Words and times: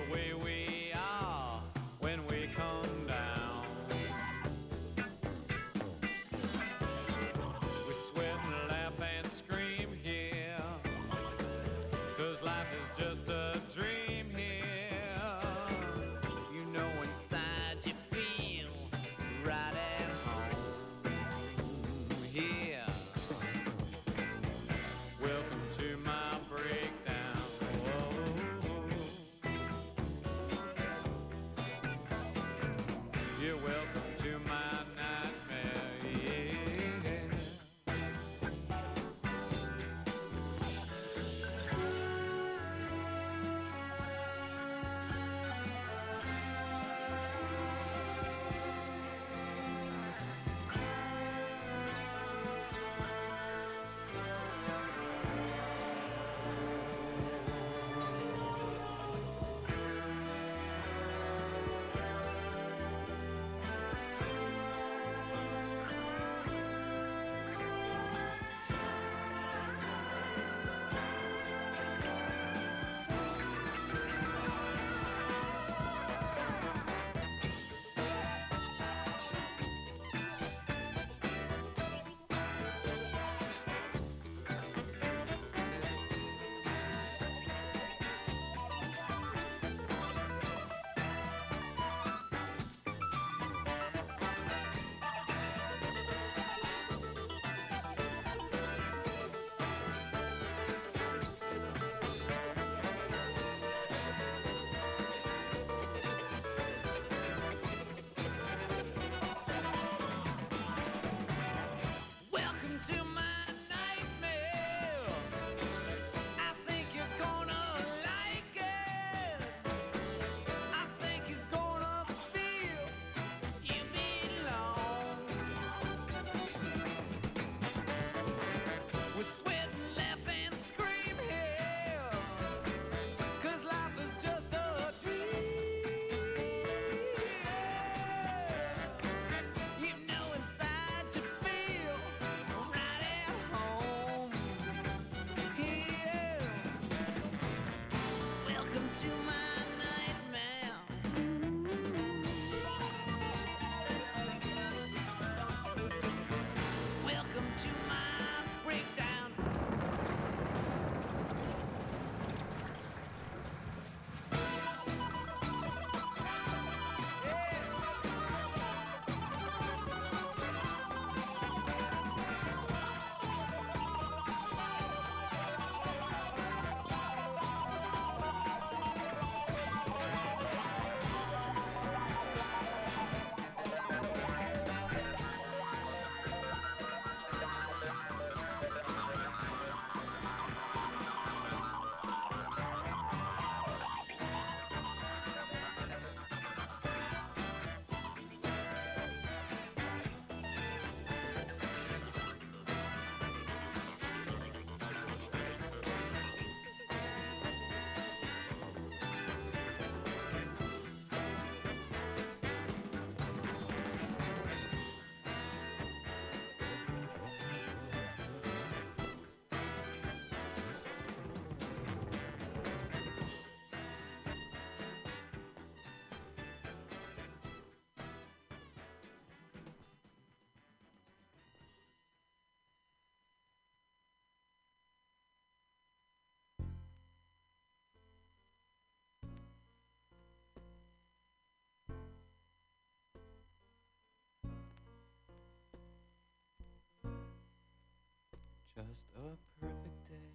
just 248.74 249.06
a 249.14 249.36
perfect 249.60 250.08
day. 250.08 250.34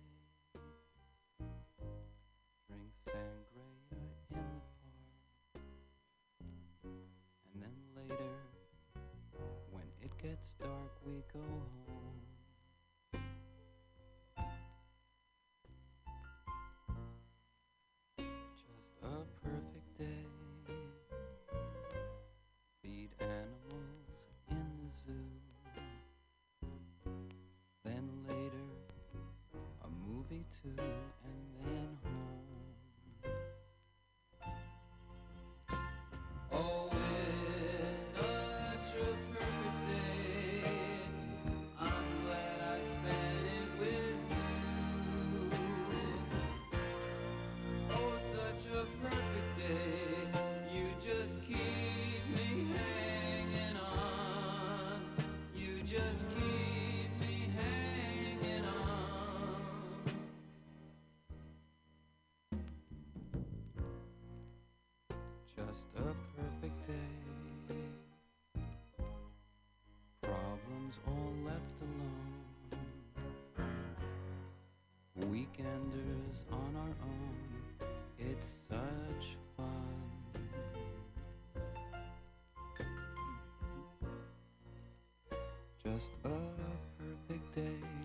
Drink 2.70 2.94
sangria 3.06 3.68
in 3.92 4.00
the 4.00 4.34
park. 4.34 4.64
And 7.54 7.62
then 7.62 7.78
later, 7.98 8.32
when 9.72 9.84
it 10.02 10.12
gets 10.24 10.54
dark, 10.58 10.94
we 11.06 11.22
go 11.34 11.40
home. 11.40 11.79
Oh. 36.72 36.99
Just 65.80 65.96
a 65.96 66.14
perfect 66.36 66.88
day. 66.88 67.76
Problems 70.22 70.96
all 71.08 71.34
left 71.46 71.80
alone. 71.82 72.44
Weekenders 75.32 76.40
on 76.52 76.76
our 76.76 76.96
own. 77.02 77.40
It's 78.18 78.50
such 78.68 79.38
fun. 79.56 80.02
Just 85.82 86.12
a 86.26 86.28
perfect 86.98 87.56
day. 87.56 87.99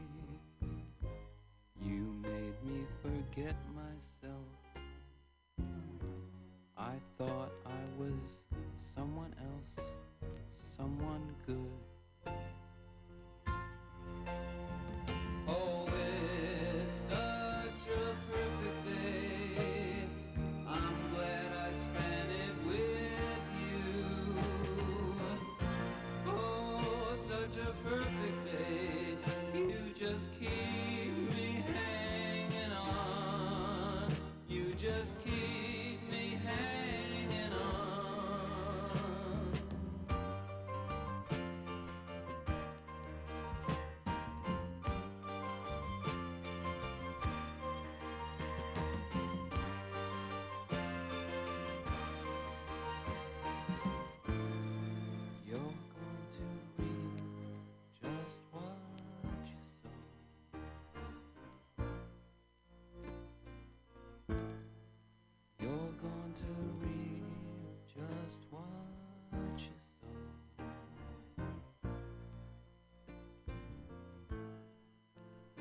Perfect 27.84 28.24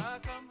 Come 0.00 0.49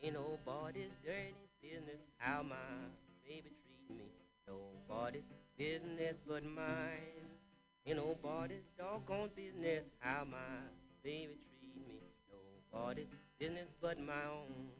Ain't 0.00 0.14
nobody's 0.14 0.94
dirty 1.04 1.34
business 1.60 1.98
how 2.18 2.42
my 2.42 2.54
baby 3.26 3.50
treat 3.50 3.98
me. 3.98 4.04
Nobody's 4.46 5.26
business 5.58 6.14
but 6.26 6.44
mine. 6.44 7.26
Ain't 7.84 7.96
nobody's 7.96 8.62
doggone 8.78 9.30
business 9.34 9.82
how 9.98 10.22
my 10.30 10.62
baby 11.02 11.34
treat 11.50 11.88
me. 11.88 11.98
Nobody's 12.30 13.06
business 13.40 13.66
but 13.82 13.98
my 13.98 14.22
own. 14.30 14.70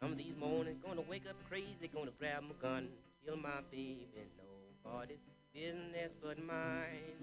Some 0.00 0.12
of 0.12 0.18
these 0.18 0.34
mornings 0.38 0.78
gonna 0.86 1.02
wake 1.10 1.22
up 1.28 1.36
crazy, 1.48 1.90
gonna 1.92 2.12
grab 2.20 2.44
my 2.44 2.54
gun, 2.62 2.88
kill 3.24 3.36
my 3.36 3.62
baby. 3.72 4.06
Nobody's 4.84 5.18
business 5.54 6.10
but 6.20 6.36
mine. 6.44 7.14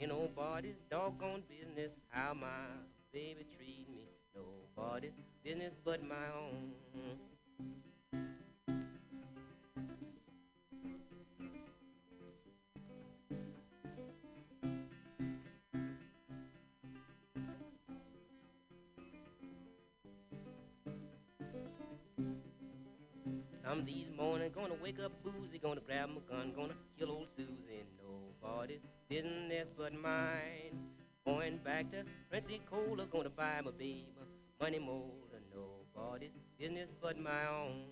Ain't 0.00 0.10
nobody's 0.10 0.76
doggone 0.90 1.42
business 1.48 1.92
how 2.08 2.32
my 2.32 2.48
baby 3.12 3.44
treat 3.56 3.86
me. 3.94 4.08
Nobody's 4.34 5.12
business 5.44 5.74
but 5.84 6.02
my 6.02 6.14
own. 6.34 6.72
Some 23.62 23.84
these 23.84 24.06
morning 24.16 24.50
gonna 24.54 24.74
wake 24.82 24.98
up 25.04 25.12
boozy, 25.24 25.58
gonna 25.58 25.80
grab 25.84 26.08
my 26.08 26.20
gun, 26.30 26.52
gonna 26.54 26.74
kill 26.98 27.10
old 27.10 27.26
Susie. 27.36 27.65
Nobody's 28.46 28.80
business 29.08 29.66
but 29.76 29.92
mine. 29.92 30.78
Going 31.24 31.58
back 31.64 31.90
to 31.90 32.04
Pensacola, 32.30 33.06
gonna 33.10 33.30
buy 33.30 33.60
my 33.64 33.70
baby 33.72 34.06
money 34.60 34.78
motor. 34.78 35.40
Nobody's 35.54 36.30
business 36.58 36.88
but 37.02 37.18
my 37.18 37.46
own. 37.48 37.86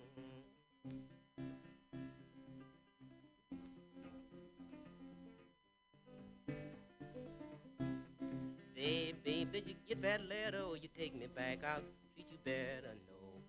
Say, 8.75 9.13
babe, 9.23 9.51
did 9.51 9.67
you 9.67 9.75
get 9.87 10.01
that 10.01 10.21
letter 10.21 10.63
or 10.63 10.77
you 10.77 10.87
take 10.97 11.13
me 11.17 11.27
back? 11.35 11.59
I'll 11.65 11.81
treat 12.13 12.27
you 12.31 12.37
better. 12.43 12.95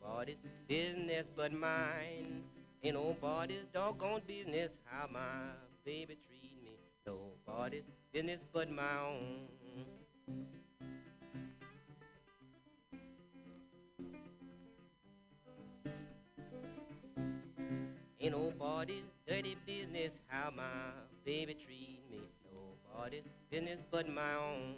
Nobody's 0.02 0.36
business 0.68 1.26
but 1.36 1.52
mine. 1.52 2.42
Ain't 2.82 2.94
nobody's 2.94 3.64
doggone 3.72 4.22
business 4.26 4.70
how 4.84 5.06
my 5.12 5.52
baby 5.84 6.16
treat 6.26 6.30
me. 6.30 6.36
Nobody's 7.06 7.84
business 8.12 8.40
but 8.52 8.68
my 8.68 8.98
own. 8.98 9.46
Ain't 18.20 18.32
nobody's 18.32 19.04
dirty 19.28 19.56
business 19.64 20.10
how 20.26 20.50
my 20.56 20.64
baby 21.24 21.54
treat 21.54 22.00
me. 22.10 22.22
Nobody's 22.52 23.22
business 23.52 23.78
but 23.92 24.08
my 24.08 24.34
own. 24.34 24.74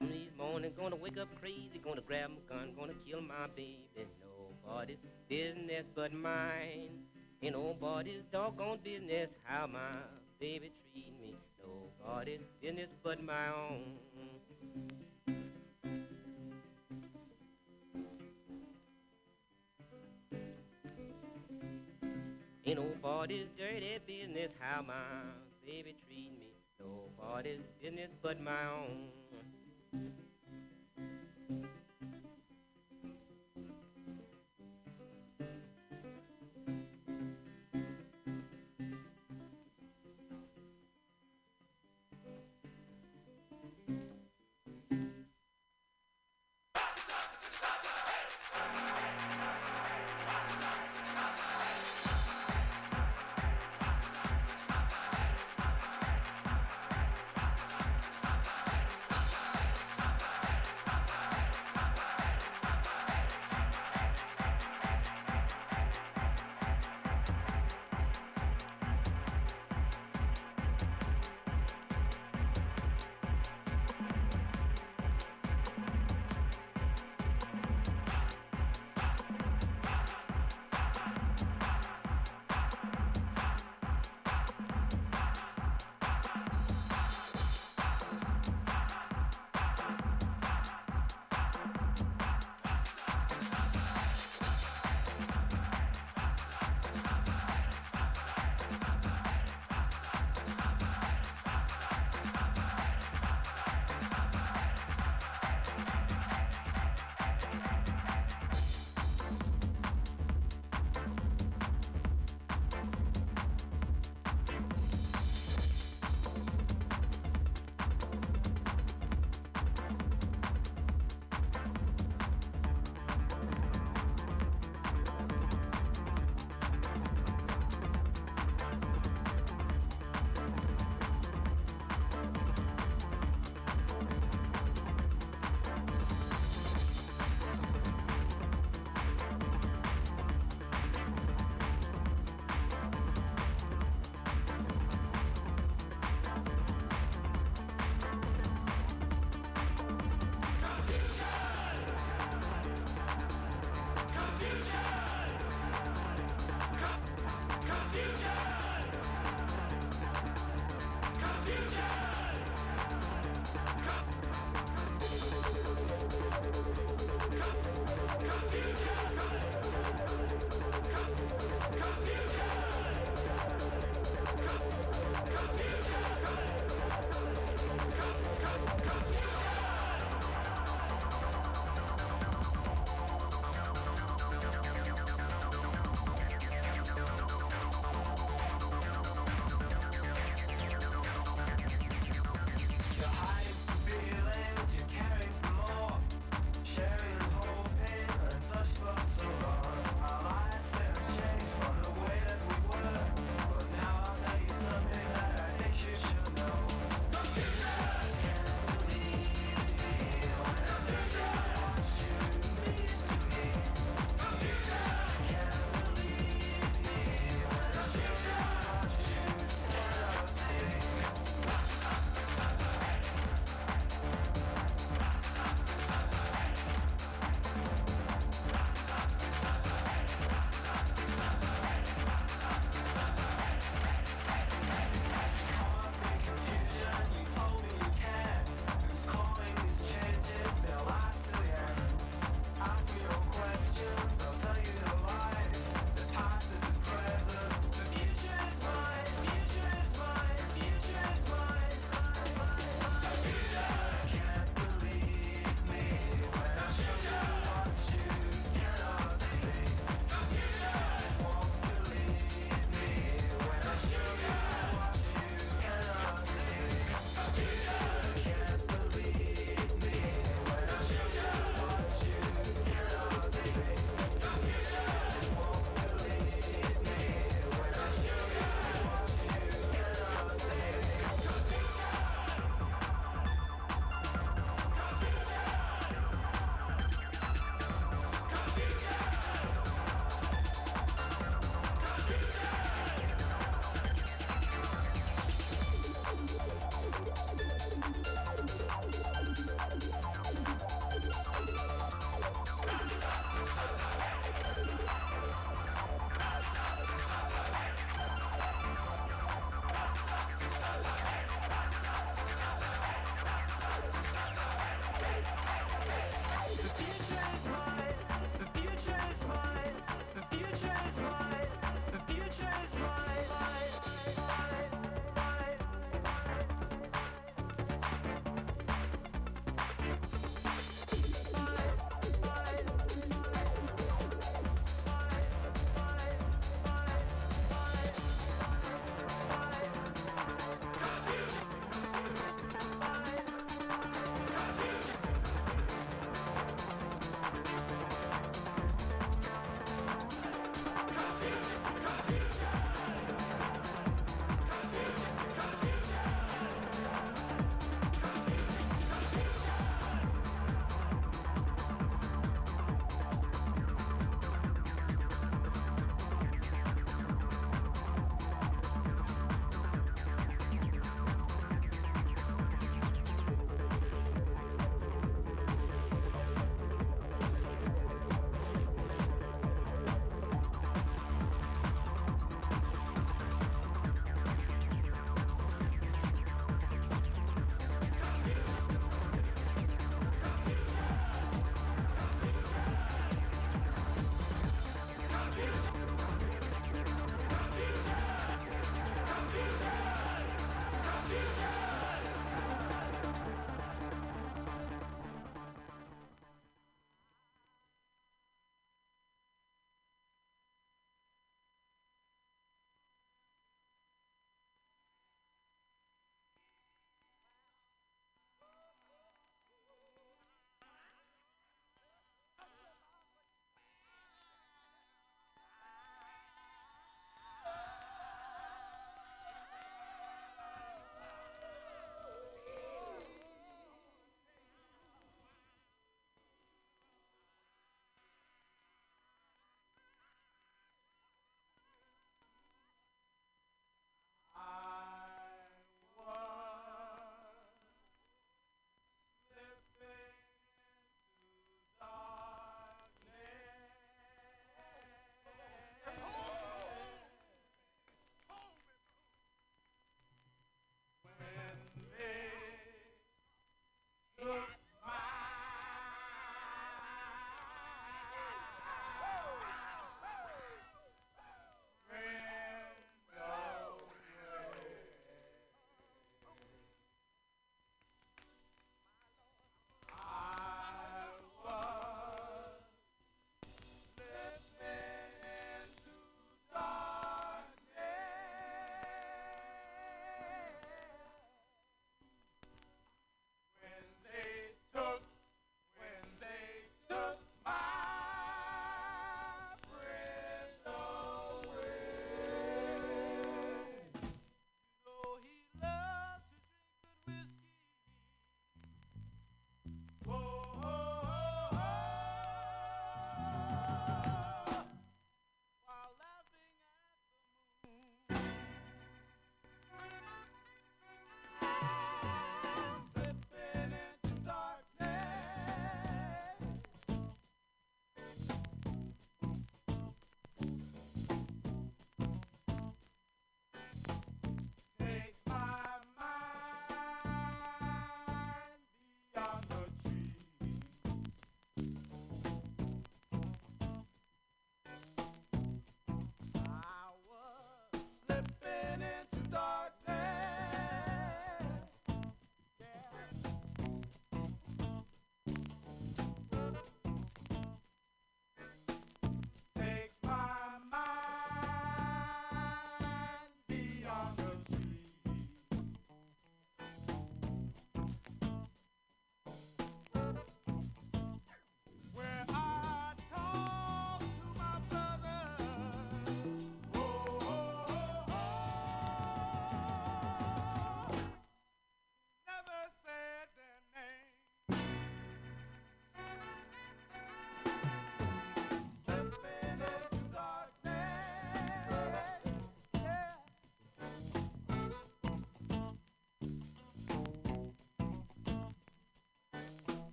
These 0.00 0.30
morning 0.36 0.72
gonna 0.76 0.96
wake 0.96 1.18
up 1.18 1.28
crazy, 1.40 1.80
gonna 1.84 2.00
grab 2.00 2.30
my 2.30 2.56
gun, 2.56 2.72
gonna 2.76 2.94
kill 3.06 3.20
my 3.20 3.46
baby. 3.54 4.08
Nobody's 4.66 4.98
business 5.28 5.84
but 5.94 6.12
mine. 6.12 6.90
Ain't 7.42 7.54
nobody's 7.54 8.24
doggone 8.32 8.80
business 8.82 9.28
how 9.44 9.68
my 9.68 10.02
baby 10.40 10.72
treat 10.90 11.12
me. 11.20 11.34
Nobody's 11.62 12.40
business 12.62 12.88
but 13.04 13.22
my 13.22 13.48
own. 13.48 13.98
Ain't 22.64 22.78
nobody's 22.78 23.48
dirty 23.58 23.98
business 24.06 24.50
how 24.58 24.80
my 24.80 24.94
baby 25.66 25.94
treat 26.06 26.32
me. 26.38 26.54
Nobody's 26.80 27.60
business 27.82 28.08
but 28.22 28.40
my 28.40 28.64
own. 28.64 29.10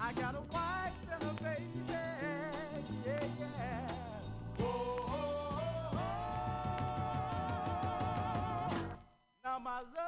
I 0.00 0.12
got 0.12 0.34
a 0.36 0.40
wife 0.52 0.92
baby. 1.42 1.64
Yeah, 1.88 3.24
yeah. 3.40 3.88
Oh, 4.60 4.64
oh, 4.64 5.92
oh, 5.92 5.98
oh. 8.72 8.76
Now 9.44 9.58
my 9.58 9.80
love. 9.80 10.07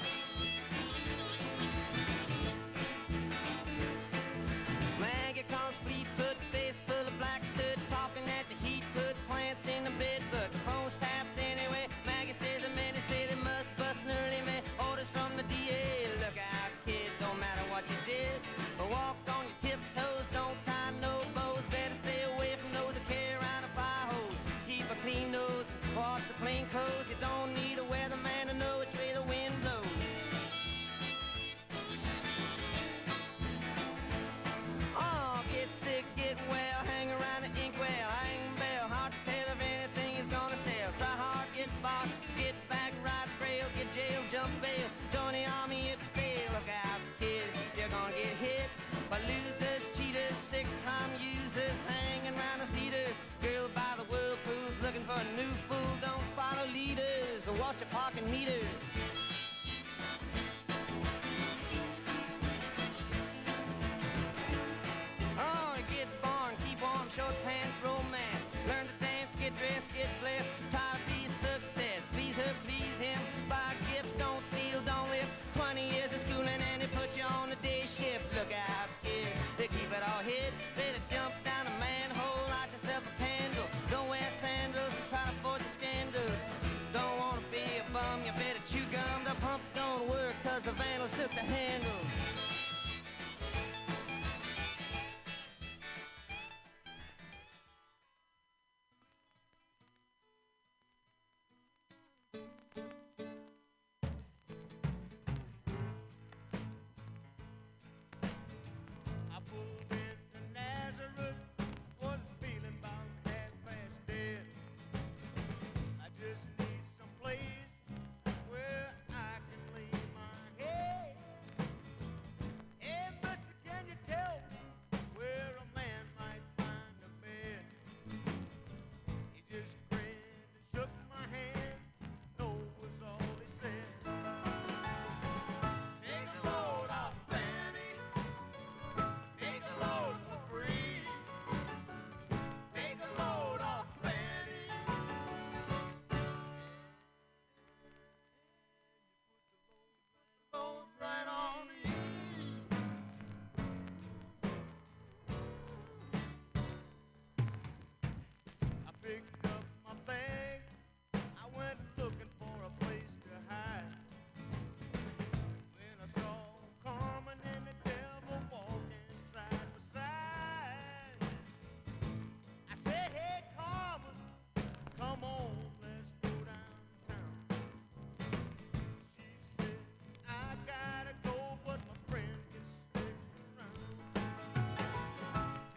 to 57.81 57.87
parking 57.87 58.29
meters. 58.29 58.90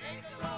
Take 0.05 0.21
a 0.43 0.54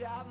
can 0.00 0.29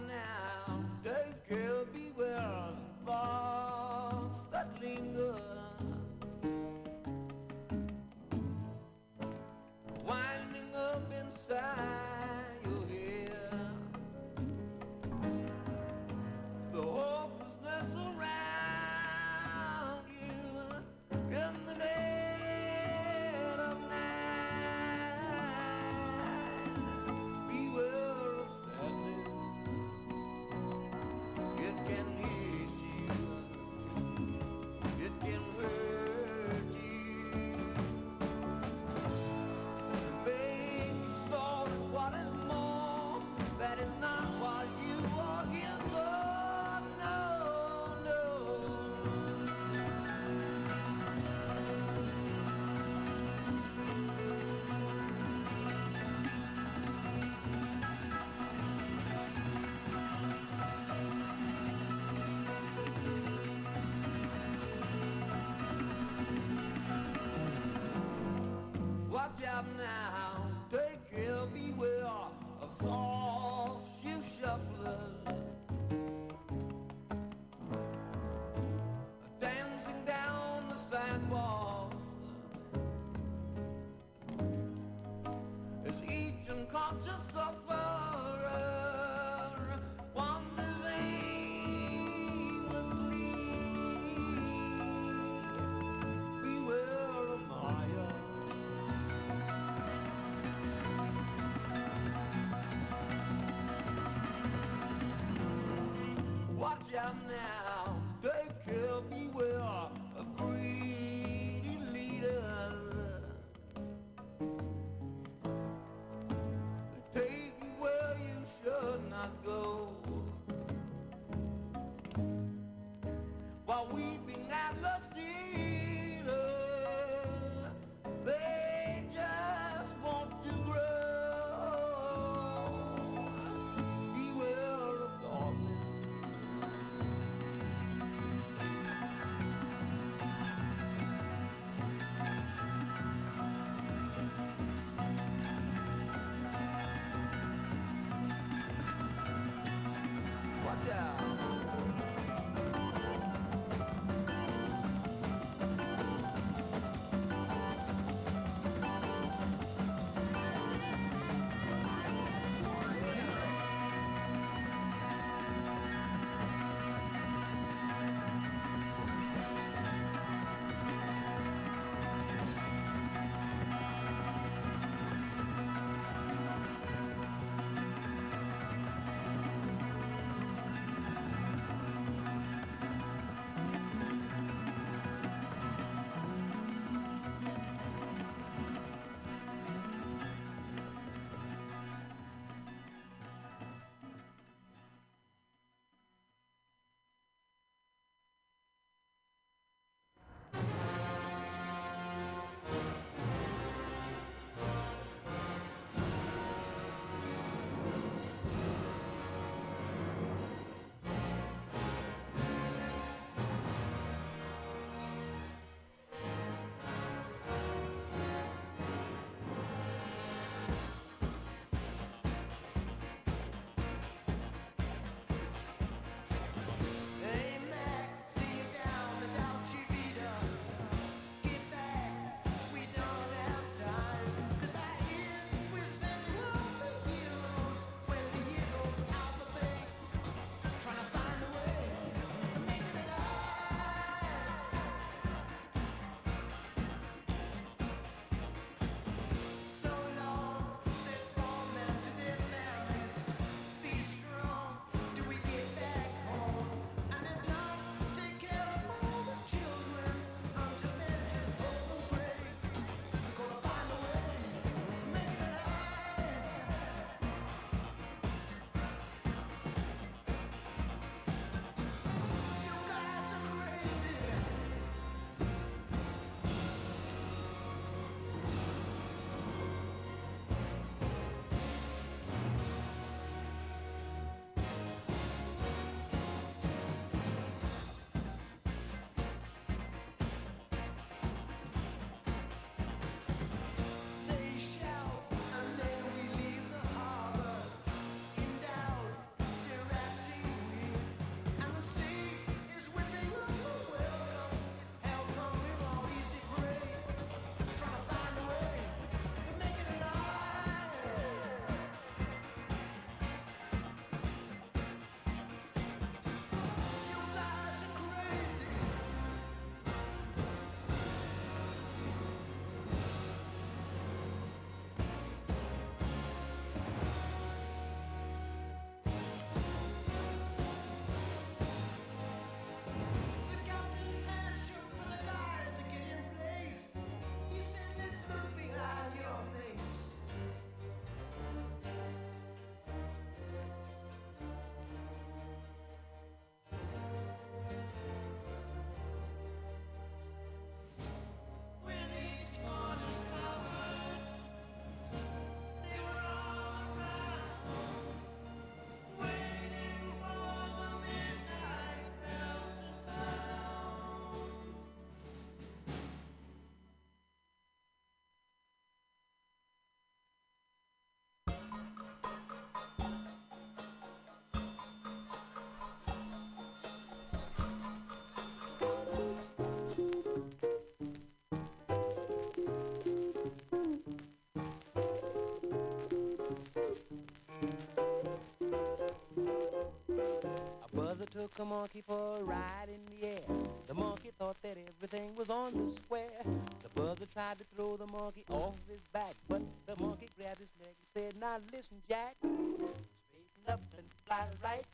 took 391.50 391.60
a 391.60 391.66
monkey 391.66 392.04
for 392.06 392.38
a 392.38 392.44
ride 392.44 392.90
in 392.90 393.02
the 393.14 393.28
air. 393.28 393.42
The 393.88 393.94
monkey 393.94 394.32
thought 394.38 394.58
that 394.64 394.78
everything 394.78 395.36
was 395.36 395.50
on 395.50 395.74
the 395.74 395.94
square. 396.04 396.44
The 396.84 396.90
buzzer 396.96 397.26
tried 397.34 397.58
to 397.60 397.66
throw 397.76 397.98
the 397.98 398.08
monkey 398.08 398.44
off 398.50 398.76
his 398.88 399.00
back, 399.14 399.36
but 399.48 399.62
the 399.86 399.96
monkey 400.02 400.30
grabbed 400.38 400.60
his 400.60 400.70
leg 400.80 400.90
and 400.90 401.08
said, 401.14 401.40
Now 401.40 401.58
listen, 401.72 401.98
Jack. 402.08 402.36
Straighten 402.42 403.68
up 403.68 403.82
and 403.98 404.08
fly 404.26 404.48
right. 404.64 404.86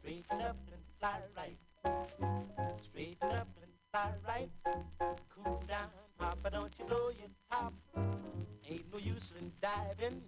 Straighten 0.00 0.40
up 0.40 0.56
and 0.72 0.82
fly 0.98 1.20
right. 1.36 1.58
Straighten 2.90 3.30
up 3.30 3.48
and 3.62 3.72
fly 3.92 4.12
right. 4.26 4.50
Cool 5.34 5.62
down, 5.68 5.88
Papa, 6.18 6.50
don't 6.50 6.72
you 6.78 6.84
blow 6.86 7.10
your 7.10 7.30
top. 7.50 7.72
Ain't 8.68 8.84
no 8.92 8.98
use 8.98 9.32
in 9.38 9.50
diving. 9.60 10.22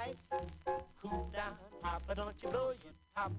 Right. 0.00 0.16
Cool 1.02 1.30
down, 1.32 1.56
Papa, 1.82 2.14
don't 2.14 2.34
you 2.42 2.48
blow 2.48 2.72
your 2.82 2.92
top. 3.16 3.32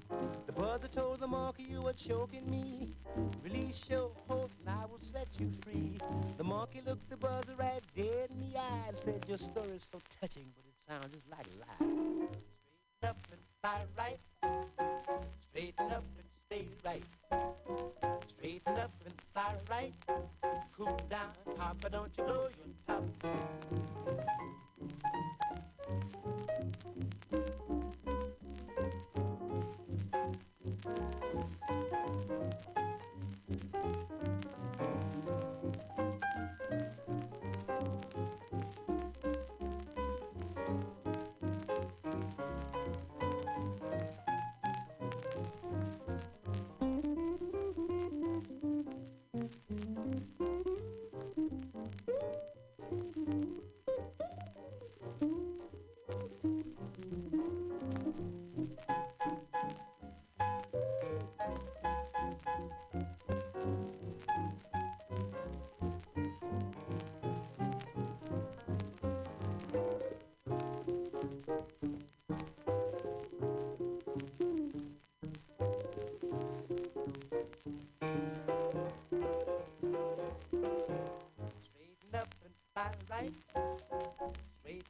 The 0.45 0.51
buzzer 0.51 0.87
told 0.87 1.19
the 1.19 1.27
monkey 1.27 1.63
you 1.69 1.81
were 1.81 1.93
choking 1.93 2.49
me. 2.49 2.93
Release 3.43 3.79
your 3.89 4.11
hold 4.27 4.51
and 4.59 4.75
I 4.75 4.85
will 4.85 4.99
set 5.13 5.27
you 5.39 5.51
free. 5.63 5.97
The 6.37 6.43
monkey 6.43 6.81
looked 6.85 7.09
the 7.09 7.17
buzzer 7.17 7.55
right 7.57 7.83
dead 7.95 8.29
in 8.29 8.51
the 8.51 8.57
eye 8.57 8.85
and 8.89 8.97
said, 9.03 9.25
Your 9.27 9.37
story's 9.37 9.87
so 9.91 9.99
touching, 10.19 10.47
but 10.55 10.65
it 10.65 10.75
sounds 10.87 11.13
just 11.13 11.29
like 11.29 11.47
a 11.47 11.83
lie. 11.83 12.27
Straighten 12.97 13.09
up 13.09 13.17
and 13.31 13.41
fly 13.61 13.81
right. 13.97 14.19
Straighten 15.49 15.91
up 15.91 16.03
and 16.17 16.27
stay 16.47 16.67
right. 16.85 17.03
Straighten 18.37 18.77
up 18.77 18.91
and 19.05 19.13
fly 19.33 19.55
right. 19.69 19.93
Cool 20.77 20.97
down, 21.09 21.31
Papa, 21.57 21.89
don't 21.89 22.11
you 22.17 22.23
blow 22.23 22.47
your 22.57 22.73
top. 22.87 23.03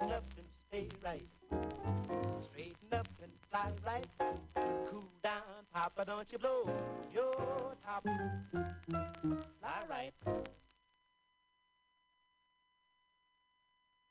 Straighten 0.02 0.18
up 0.18 0.24
and 0.36 0.48
stay 0.68 0.90
right. 1.04 1.28
Straighten 2.52 2.92
up 2.92 3.08
and 3.22 3.32
fly 3.52 3.72
right. 3.86 4.08
Cool 4.90 5.04
down, 5.22 5.42
Papa, 5.72 6.06
don't 6.06 6.32
you 6.32 6.40
blow 6.40 6.68
your 7.14 7.76
top. 7.86 8.04
Fly 8.52 9.84
right. 9.88 10.14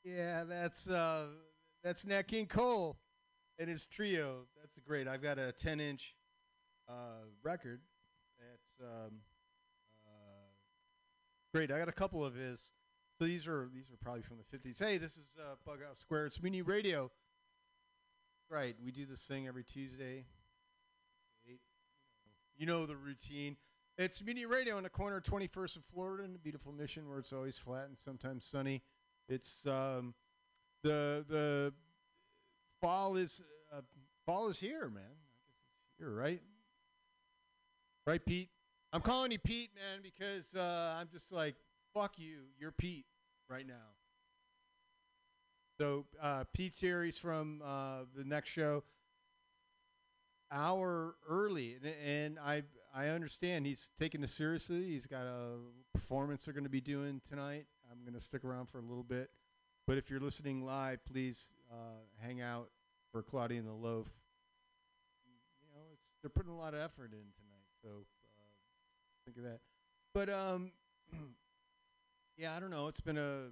Yeah, 0.05 0.45
that's 0.45 0.89
uh, 0.89 1.25
that's 1.83 2.05
Nat 2.05 2.23
King 2.23 2.45
Cole 2.45 2.97
and 3.59 3.69
his 3.69 3.85
trio. 3.85 4.45
That's 4.61 4.79
great. 4.79 5.09
I've 5.09 5.21
got 5.21 5.39
a 5.39 5.51
10 5.51 5.81
inch 5.81 6.15
uh, 6.87 7.25
record. 7.43 7.81
That's 8.39 8.79
um, 8.79 9.17
uh, 10.05 10.51
great. 11.53 11.69
I 11.69 11.79
got 11.79 11.89
a 11.89 11.93
couple 11.93 12.23
of 12.23 12.33
his. 12.33 12.71
So 13.21 13.27
these 13.27 13.45
are 13.45 13.69
these 13.71 13.91
are 13.91 13.97
probably 14.01 14.23
from 14.23 14.37
the 14.37 14.57
50s. 14.57 14.79
Hey, 14.79 14.97
this 14.97 15.11
is 15.11 15.29
uh, 15.37 15.53
Bug 15.63 15.77
Out 15.87 15.95
Square. 15.99 16.25
It's 16.25 16.41
Mutiny 16.41 16.63
Radio. 16.63 17.11
Right, 18.49 18.75
we 18.83 18.89
do 18.89 19.05
this 19.05 19.19
thing 19.19 19.47
every 19.47 19.63
Tuesday. 19.63 20.25
You 22.57 22.65
know 22.65 22.87
the 22.87 22.95
routine. 22.95 23.57
It's 23.95 24.23
Mutiny 24.23 24.47
Radio 24.47 24.75
in 24.77 24.83
the 24.83 24.89
corner 24.89 25.17
of 25.17 25.23
21st 25.23 25.75
and 25.75 25.85
Florida 25.93 26.23
in 26.23 26.33
the 26.33 26.39
beautiful 26.39 26.71
Mission, 26.71 27.07
where 27.07 27.19
it's 27.19 27.31
always 27.31 27.59
flat 27.59 27.85
and 27.89 27.95
sometimes 27.95 28.43
sunny. 28.43 28.81
It's 29.29 29.67
um, 29.67 30.15
the 30.81 31.23
the 31.29 31.73
fall 32.81 33.17
is 33.17 33.43
uh, 33.71 33.81
fall 34.25 34.49
is 34.49 34.57
here, 34.57 34.89
man. 34.89 35.03
I 35.03 35.29
guess 35.29 35.77
it's 35.85 35.99
here, 35.99 36.11
right? 36.11 36.41
Right, 38.07 38.25
Pete. 38.25 38.49
I'm 38.91 39.01
calling 39.01 39.31
you 39.31 39.37
Pete, 39.37 39.69
man, 39.75 40.01
because 40.01 40.55
uh, 40.55 40.95
I'm 40.99 41.07
just 41.13 41.31
like 41.31 41.53
fuck 41.93 42.17
you. 42.17 42.45
You're 42.59 42.71
Pete 42.71 43.05
right 43.51 43.67
now. 43.67 43.91
So 45.77 46.05
uh, 46.21 46.45
Pete's 46.53 46.79
here. 46.79 47.03
He's 47.03 47.17
from 47.17 47.61
uh, 47.65 48.05
the 48.15 48.23
next 48.23 48.49
show. 48.49 48.83
Hour 50.51 51.15
early, 51.29 51.77
and, 51.81 51.93
and 52.05 52.39
I 52.39 52.63
I 52.93 53.07
understand 53.07 53.65
he's 53.65 53.89
taking 53.97 54.19
this 54.19 54.33
seriously. 54.33 54.83
He's 54.83 55.05
got 55.05 55.25
a 55.25 55.55
performance 55.93 56.43
they're 56.43 56.53
going 56.53 56.65
to 56.65 56.69
be 56.69 56.81
doing 56.81 57.21
tonight. 57.27 57.67
I'm 57.89 58.01
going 58.03 58.13
to 58.13 58.19
stick 58.19 58.43
around 58.43 58.67
for 58.67 58.79
a 58.79 58.81
little 58.81 59.03
bit, 59.03 59.29
but 59.87 59.97
if 59.97 60.09
you're 60.09 60.19
listening 60.19 60.65
live, 60.65 61.03
please 61.05 61.53
uh, 61.71 62.01
hang 62.19 62.41
out 62.41 62.69
for 63.13 63.23
Claudia 63.23 63.59
and 63.59 63.67
the 63.67 63.73
Loaf. 63.73 64.07
You 65.25 65.69
know, 65.73 65.85
they're 66.21 66.29
putting 66.29 66.51
a 66.51 66.57
lot 66.57 66.73
of 66.73 66.81
effort 66.81 67.11
in 67.13 67.31
tonight, 67.39 67.67
so 67.81 67.89
uh, 68.37 68.43
think 69.25 69.37
of 69.37 69.43
that. 69.43 69.59
But 70.13 70.29
um, 70.29 70.73
yeah, 72.37 72.55
I 72.55 72.59
don't 72.59 72.71
know. 72.71 72.87
It's 72.87 73.01
been 73.01 73.17
a 73.17 73.49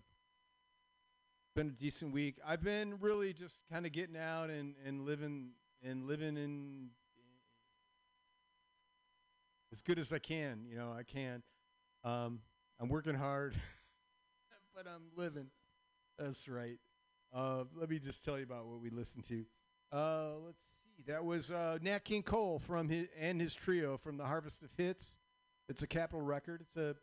been 1.55 1.67
a 1.67 1.71
decent 1.71 2.13
week. 2.13 2.37
I've 2.45 2.63
been 2.63 2.95
really 2.99 3.33
just 3.33 3.59
kind 3.71 3.85
of 3.85 3.91
getting 3.91 4.15
out 4.15 4.49
and, 4.49 4.75
and 4.85 5.05
living 5.05 5.49
and 5.83 6.05
living 6.05 6.37
in 6.37 6.89
as 9.71 9.81
good 9.81 9.99
as 9.99 10.11
I 10.13 10.19
can. 10.19 10.65
You 10.69 10.77
know, 10.77 10.93
I 10.97 11.03
can. 11.03 11.43
Um, 12.03 12.39
I'm 12.79 12.89
working 12.89 13.15
hard, 13.15 13.55
but 14.75 14.85
I'm 14.87 15.11
living. 15.15 15.47
That's 16.17 16.47
right. 16.47 16.79
Uh, 17.33 17.65
let 17.75 17.89
me 17.89 17.99
just 17.99 18.23
tell 18.23 18.37
you 18.37 18.43
about 18.43 18.65
what 18.65 18.79
we 18.79 18.89
listened 18.89 19.25
to. 19.25 19.45
Uh, 19.91 20.31
let's 20.45 20.61
see. 20.61 21.03
That 21.07 21.23
was 21.23 21.51
uh, 21.51 21.77
Nat 21.81 22.03
King 22.03 22.23
Cole 22.23 22.59
from 22.59 22.89
his 22.89 23.07
and 23.19 23.39
his 23.39 23.53
trio 23.53 23.97
from 23.97 24.17
the 24.17 24.25
Harvest 24.25 24.61
of 24.61 24.69
Hits. 24.77 25.17
It's 25.67 25.83
a 25.83 25.87
Capitol 25.87 26.21
record. 26.21 26.61
It's 26.61 26.77
a, 26.77 26.95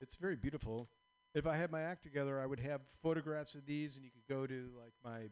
it's 0.00 0.16
very 0.16 0.36
beautiful. 0.36 0.88
If 1.34 1.46
I 1.46 1.56
had 1.56 1.70
my 1.70 1.82
act 1.82 2.02
together, 2.02 2.40
I 2.40 2.46
would 2.46 2.60
have 2.60 2.80
photographs 3.02 3.54
of 3.54 3.66
these, 3.66 3.96
and 3.96 4.04
you 4.04 4.10
could 4.10 4.26
go 4.28 4.46
to 4.46 4.70
like 4.76 4.94
my 5.04 5.28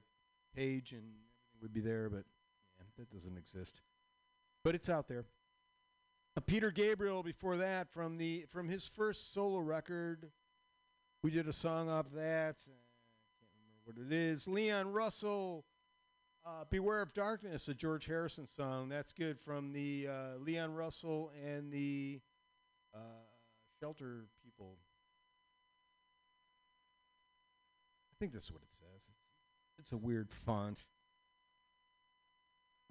page, 0.55 0.93
and 0.93 1.03
everything 1.03 1.61
would 1.63 1.73
be 1.73 1.81
there. 1.81 2.09
But 2.09 2.25
man, 2.79 2.89
that 2.99 3.11
doesn't 3.11 3.37
exist. 3.37 3.81
But 4.63 4.75
it's 4.75 4.91
out 4.91 5.09
there. 5.09 5.25
Uh, 6.37 6.41
Peter 6.41 6.71
Gabriel 6.71 7.23
before 7.23 7.57
that 7.57 7.91
from 7.91 8.19
the 8.19 8.45
from 8.53 8.69
his 8.69 8.89
first 8.89 9.33
solo 9.33 9.59
record. 9.59 10.31
We 11.23 11.31
did 11.31 11.49
a 11.49 11.53
song 11.53 11.89
off 11.89 12.07
that. 12.15 12.57
Uh, 12.67 12.77
can't 13.41 13.51
remember 13.57 13.81
what 13.85 13.97
it 13.97 14.13
is. 14.13 14.47
Leon 14.47 14.93
Russell, 14.93 15.65
uh, 16.45 16.65
"Beware 16.69 17.01
of 17.01 17.15
Darkness," 17.15 17.69
a 17.69 17.75
George 17.75 18.05
Harrison 18.05 18.47
song. 18.47 18.91
That's 18.91 19.15
good 19.15 19.41
from 19.41 19.73
the 19.73 20.09
uh, 20.09 20.39
Leon 20.39 20.75
Russell 20.75 21.33
and 21.43 21.73
the 21.73 22.21
uh, 22.95 22.99
Shelter 23.81 24.27
people. 24.45 24.77
I 28.17 28.19
think 28.19 28.33
that's 28.33 28.51
what 28.51 28.63
it 28.63 28.73
says. 28.73 29.09
It's, 29.09 29.19
it's 29.79 29.93
a 29.93 29.97
weird 29.99 30.31
font. 30.31 30.87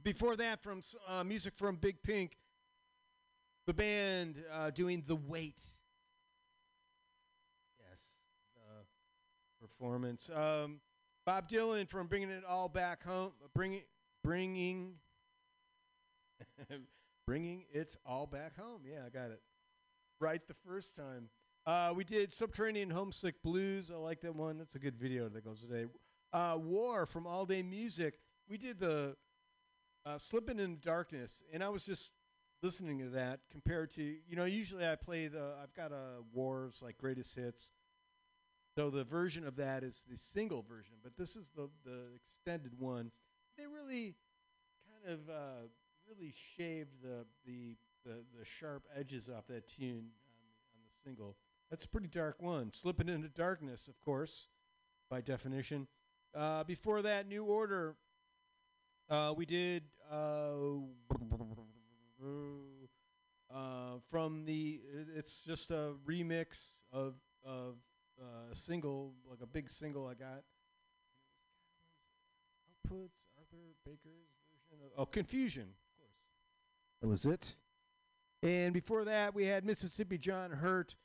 Before 0.03 0.35
that, 0.35 0.61
from 0.61 0.83
uh, 1.07 1.23
music 1.23 1.53
from 1.55 1.77
Big 1.77 2.03
Pink, 2.03 2.37
the 3.65 3.73
band 3.73 4.35
uh, 4.53 4.69
doing 4.69 5.03
"The 5.07 5.15
Weight." 5.15 5.63
Yes, 7.79 8.01
uh, 8.55 8.83
performance. 9.59 10.29
Um, 10.31 10.79
Bob 11.25 11.49
Dylan 11.49 11.89
from 11.89 12.05
"Bringing 12.05 12.29
It 12.29 12.43
All 12.47 12.69
Back 12.69 13.03
Home," 13.05 13.31
bringing, 13.55 13.81
bringing, 14.23 14.93
bringing 17.25 17.63
it 17.73 17.97
all 18.05 18.27
back 18.27 18.55
home. 18.55 18.81
Yeah, 18.87 18.99
I 19.07 19.09
got 19.09 19.31
it 19.31 19.41
right 20.19 20.47
the 20.47 20.55
first 20.67 20.95
time. 20.95 21.29
Uh, 21.65 21.91
we 21.95 22.03
did 22.03 22.31
"Subterranean 22.31 22.91
Homesick 22.91 23.41
Blues." 23.41 23.89
I 23.89 23.95
like 23.95 24.21
that 24.21 24.35
one. 24.35 24.59
That's 24.59 24.75
a 24.75 24.79
good 24.79 24.95
video 24.95 25.27
that 25.29 25.43
goes 25.43 25.61
today. 25.61 25.85
Uh, 26.31 26.59
War 26.61 27.07
from 27.07 27.25
All 27.25 27.47
Day 27.47 27.63
Music. 27.63 28.19
We 28.47 28.59
did 28.59 28.79
the 28.79 29.15
uh, 30.05 30.19
Slipping 30.19 30.59
in 30.59 30.73
the 30.75 30.79
Darkness, 30.79 31.43
and 31.51 31.63
I 31.63 31.69
was 31.69 31.83
just 31.83 32.11
listening 32.61 32.99
to 32.99 33.09
that 33.09 33.39
compared 33.51 33.89
to, 33.91 34.03
you 34.03 34.35
know, 34.35 34.45
usually 34.45 34.87
I 34.87 34.95
play 34.95 35.27
the, 35.27 35.53
I've 35.61 35.73
got 35.73 35.91
a 35.91 36.21
Wars, 36.33 36.81
like 36.83 36.99
greatest 36.99 37.35
hits. 37.35 37.71
So 38.75 38.91
the 38.91 39.03
version 39.03 39.47
of 39.47 39.55
that 39.55 39.83
is 39.83 40.03
the 40.07 40.17
single 40.17 40.61
version, 40.61 40.95
but 41.03 41.17
this 41.17 41.35
is 41.35 41.51
the, 41.55 41.69
the 41.83 41.99
extended 42.15 42.79
one. 42.79 43.09
They 43.57 43.65
really 43.65 44.13
kind 44.85 45.19
of 45.19 45.29
uh, 45.29 45.67
really 46.07 46.33
shaved 46.55 47.01
the, 47.01 47.25
the, 47.45 47.75
the, 48.05 48.17
the 48.37 48.45
sharp 48.45 48.83
edges 48.95 49.29
off 49.35 49.47
that 49.47 49.67
tune 49.67 49.89
on 49.89 50.35
the, 50.43 50.53
on 50.73 50.81
the 50.85 51.03
single. 51.03 51.35
That's 51.75 51.83
a 51.83 51.89
pretty 51.89 52.07
dark 52.07 52.41
one. 52.41 52.71
Slipping 52.71 53.09
into 53.09 53.27
Darkness, 53.27 53.89
of 53.89 53.99
course, 53.99 54.47
by 55.09 55.19
definition. 55.19 55.89
Uh, 56.33 56.63
before 56.63 57.01
that, 57.01 57.27
New 57.27 57.43
Order. 57.43 57.97
Uh, 59.09 59.33
we 59.35 59.45
did 59.45 59.83
uh, 60.09 60.53
uh, 63.53 63.95
from 64.09 64.45
the. 64.45 64.79
It's 65.17 65.41
just 65.41 65.69
a 65.69 65.95
remix 66.07 66.75
of 66.93 67.15
of 67.43 67.75
uh, 68.21 68.53
a 68.53 68.55
single, 68.55 69.11
like 69.29 69.39
a 69.43 69.45
big 69.45 69.69
single 69.69 70.07
I 70.07 70.13
got. 70.13 70.43
Outputs 72.71 73.27
Arthur 73.37 73.75
Baker's 73.85 74.29
version 74.49 74.85
of 74.85 74.91
oh 74.97 75.05
Confusion, 75.05 75.63
of 75.63 75.97
course. 75.99 76.21
That 77.01 77.07
was 77.09 77.25
it. 77.25 77.57
And 78.41 78.73
before 78.73 79.03
that, 79.03 79.35
we 79.35 79.45
had 79.45 79.65
Mississippi 79.65 80.17
John 80.17 80.51
Hurt 80.51 80.95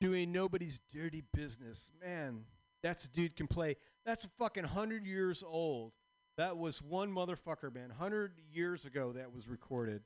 doing 0.00 0.32
Nobody's 0.32 0.80
Dirty 0.92 1.22
Business. 1.34 1.92
Man, 2.02 2.44
that's 2.82 3.04
a 3.04 3.08
dude 3.08 3.36
can 3.36 3.46
play. 3.46 3.76
That's 4.04 4.24
a 4.24 4.28
fucking 4.38 4.64
100 4.64 5.06
years 5.06 5.44
old. 5.46 5.92
That 6.36 6.56
was 6.56 6.80
one 6.80 7.12
motherfucker, 7.12 7.72
man. 7.72 7.88
100 7.88 8.32
years 8.52 8.86
ago 8.86 9.12
that 9.12 9.32
was 9.32 9.46
recorded. 9.46 10.02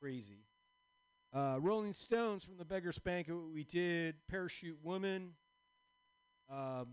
Crazy. 0.00 0.40
Uh, 1.32 1.58
Rolling 1.60 1.92
Stones 1.92 2.44
from 2.44 2.56
the 2.56 2.64
Beggar's 2.64 2.98
Banquet, 2.98 3.36
we 3.52 3.62
did 3.62 4.16
Parachute 4.28 4.78
Woman, 4.82 5.32
um, 6.50 6.86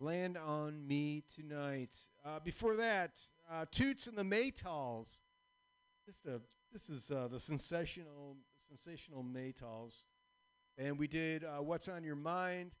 Land 0.00 0.36
on 0.36 0.86
Me 0.86 1.22
Tonight. 1.34 1.96
Uh, 2.24 2.40
before 2.40 2.76
that, 2.76 3.16
uh, 3.50 3.66
Toots 3.70 4.06
and 4.06 4.16
the 4.16 4.22
Maytals. 4.22 5.20
This, 6.06 6.22
uh, 6.26 6.38
this 6.72 6.88
is 6.88 7.10
uh, 7.10 7.28
the 7.30 7.38
sensational, 7.38 8.36
sensational 8.68 9.24
Maytals. 9.24 10.04
And 10.78 10.98
we 10.98 11.06
did 11.06 11.44
uh, 11.44 11.62
What's 11.62 11.88
on 11.88 12.04
Your 12.04 12.16
Mind. 12.16 12.76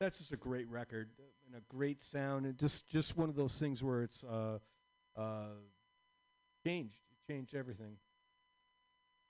That's 0.00 0.18
just 0.18 0.32
a 0.32 0.36
great 0.36 0.68
record 0.68 1.08
and 1.46 1.56
a 1.56 1.74
great 1.74 2.02
sound, 2.02 2.46
and 2.46 2.56
just 2.56 2.88
just 2.88 3.16
one 3.16 3.28
of 3.28 3.36
those 3.36 3.54
things 3.58 3.82
where 3.82 4.02
it's 4.02 4.22
uh, 4.22 4.58
uh, 5.16 5.56
changed. 6.64 7.00
Changed 7.28 7.54
everything. 7.54 7.96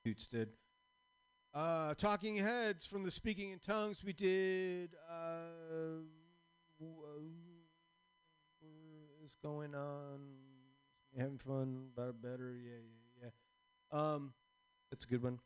Toots 0.04 0.26
did. 0.26 0.50
Uh, 1.54 1.94
Talking 1.94 2.36
Heads 2.36 2.86
from 2.86 3.02
the 3.02 3.10
Speaking 3.10 3.50
in 3.50 3.58
Tongues. 3.58 4.04
We 4.04 4.12
did. 4.12 4.90
Uh, 5.10 6.02
going 9.42 9.74
on? 9.74 10.20
Having 11.16 11.38
fun, 11.38 11.86
better, 11.96 12.12
better. 12.12 12.54
Yeah, 12.62 12.78
yeah, 13.22 13.28
yeah. 13.92 13.98
Um, 13.98 14.32
that's 14.90 15.04
a 15.04 15.08
good 15.08 15.22
one. 15.22 15.38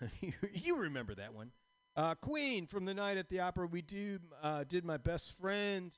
you 0.52 0.76
remember 0.76 1.14
that 1.14 1.34
one. 1.34 1.50
Uh, 1.96 2.14
Queen 2.14 2.66
from 2.66 2.84
the 2.84 2.92
night 2.92 3.16
at 3.16 3.30
the 3.30 3.40
opera. 3.40 3.66
We 3.66 3.80
do 3.80 4.18
uh, 4.42 4.64
did 4.64 4.84
my 4.84 4.98
best 4.98 5.32
friend. 5.40 5.92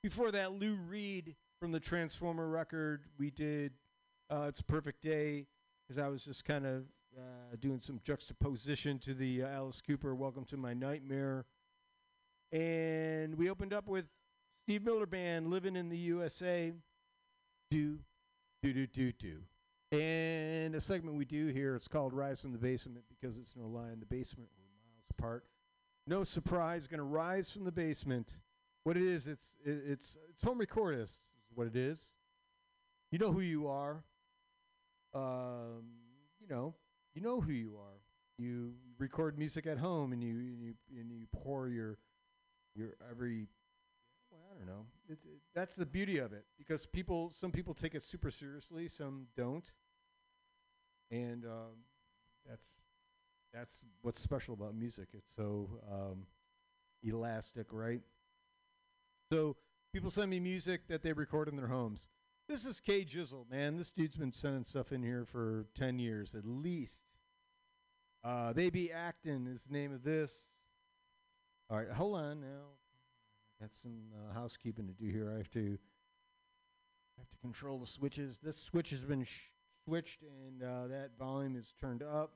Before 0.00 0.30
that, 0.30 0.52
Lou 0.52 0.76
Reed 0.76 1.34
from 1.60 1.72
the 1.72 1.80
Transformer 1.80 2.48
record. 2.48 3.06
We 3.18 3.30
did 3.30 3.72
uh, 4.30 4.46
It's 4.48 4.60
a 4.60 4.64
Perfect 4.64 5.02
Day 5.02 5.46
because 5.82 6.00
I 6.00 6.06
was 6.06 6.24
just 6.24 6.44
kind 6.44 6.64
of 6.64 6.84
uh, 7.18 7.56
doing 7.58 7.80
some 7.80 7.98
juxtaposition 8.04 9.00
to 9.00 9.14
the 9.14 9.42
uh, 9.42 9.48
Alice 9.48 9.82
Cooper 9.84 10.14
Welcome 10.14 10.44
to 10.44 10.56
My 10.56 10.74
Nightmare. 10.74 11.44
And 12.52 13.36
we 13.36 13.50
opened 13.50 13.72
up 13.72 13.88
with 13.88 14.04
Steve 14.64 14.84
Miller 14.84 15.06
Band 15.06 15.48
Living 15.50 15.74
in 15.74 15.88
the 15.88 15.98
USA. 15.98 16.72
Do, 17.68 17.98
do, 18.62 18.72
do, 18.72 18.86
do, 18.86 19.10
do. 19.10 19.38
And 19.90 20.76
a 20.76 20.80
segment 20.80 21.16
we 21.16 21.24
do 21.24 21.48
here, 21.48 21.74
it's 21.74 21.88
called 21.88 22.12
Rise 22.12 22.40
from 22.40 22.52
the 22.52 22.58
Basement 22.58 23.04
because 23.08 23.38
it's 23.38 23.56
no 23.56 23.66
lie 23.66 23.90
in 23.92 23.98
the 23.98 24.06
basement. 24.06 24.48
Apart. 25.18 25.44
No 26.06 26.24
surprise, 26.24 26.86
going 26.86 26.98
to 26.98 27.04
rise 27.04 27.52
from 27.52 27.64
the 27.64 27.72
basement. 27.72 28.40
What 28.84 28.96
it 28.96 29.04
is, 29.04 29.28
it's 29.28 29.54
it, 29.64 29.82
it's 29.86 30.16
it's 30.30 30.42
home 30.42 30.58
recordist 30.58 31.20
is 31.44 31.52
what 31.54 31.66
it 31.66 31.76
is. 31.76 32.16
You 33.12 33.18
know 33.18 33.30
who 33.30 33.40
you 33.40 33.68
are. 33.68 34.04
Um, 35.14 35.84
you 36.40 36.48
know, 36.48 36.74
you 37.14 37.20
know 37.20 37.40
who 37.40 37.52
you 37.52 37.76
are. 37.76 38.00
You 38.38 38.72
record 38.98 39.38
music 39.38 39.66
at 39.66 39.78
home, 39.78 40.12
and 40.12 40.22
you 40.22 40.30
and 40.30 40.62
you 40.62 40.74
and 40.98 41.12
you 41.12 41.26
pour 41.32 41.68
your 41.68 41.98
your 42.74 42.94
every. 43.08 43.46
Well, 44.30 44.40
I 44.50 44.58
don't 44.58 44.66
know. 44.66 44.86
It, 45.08 45.18
it, 45.24 45.40
that's 45.54 45.76
the 45.76 45.86
beauty 45.86 46.18
of 46.18 46.32
it 46.32 46.44
because 46.56 46.86
people, 46.86 47.30
some 47.30 47.52
people 47.52 47.74
take 47.74 47.94
it 47.94 48.02
super 48.02 48.30
seriously, 48.30 48.88
some 48.88 49.26
don't, 49.36 49.70
and 51.10 51.44
um, 51.44 51.84
that's 52.48 52.66
that's 53.52 53.84
what's 54.02 54.20
special 54.20 54.54
about 54.54 54.74
music. 54.74 55.08
It's 55.12 55.34
so 55.34 55.68
um, 55.90 56.26
elastic, 57.02 57.66
right? 57.70 58.00
So 59.30 59.56
people 59.92 60.10
send 60.10 60.30
me 60.30 60.40
music 60.40 60.86
that 60.88 61.02
they 61.02 61.12
record 61.12 61.48
in 61.48 61.56
their 61.56 61.66
homes. 61.68 62.08
This 62.48 62.64
is 62.64 62.80
K 62.80 63.04
Jizzle, 63.04 63.48
man. 63.50 63.76
This 63.76 63.92
dude's 63.92 64.16
been 64.16 64.32
sending 64.32 64.64
stuff 64.64 64.92
in 64.92 65.02
here 65.02 65.24
for 65.24 65.66
10 65.76 65.98
years 65.98 66.34
at 66.34 66.44
least. 66.44 67.06
Uh, 68.24 68.52
they 68.52 68.70
be 68.70 68.92
acting 68.92 69.46
is 69.46 69.64
the 69.64 69.72
name 69.72 69.92
of 69.92 70.02
this. 70.02 70.46
All 71.70 71.76
right, 71.76 71.90
hold 71.90 72.16
on 72.16 72.40
now. 72.40 72.76
Got 73.60 73.72
some 73.72 73.98
uh, 74.14 74.34
housekeeping 74.34 74.86
to 74.86 74.92
do 74.92 75.10
here. 75.10 75.30
I 75.32 75.38
have 75.38 75.50
to 75.52 75.78
I 77.16 77.20
have 77.20 77.30
to 77.30 77.38
control 77.38 77.78
the 77.78 77.86
switches. 77.86 78.38
This 78.42 78.58
switch 78.58 78.90
has 78.90 79.00
been 79.00 79.24
sh- 79.24 79.50
switched, 79.84 80.22
and 80.22 80.62
uh, 80.62 80.88
that 80.88 81.10
volume 81.18 81.56
is 81.56 81.74
turned 81.80 82.02
up. 82.02 82.32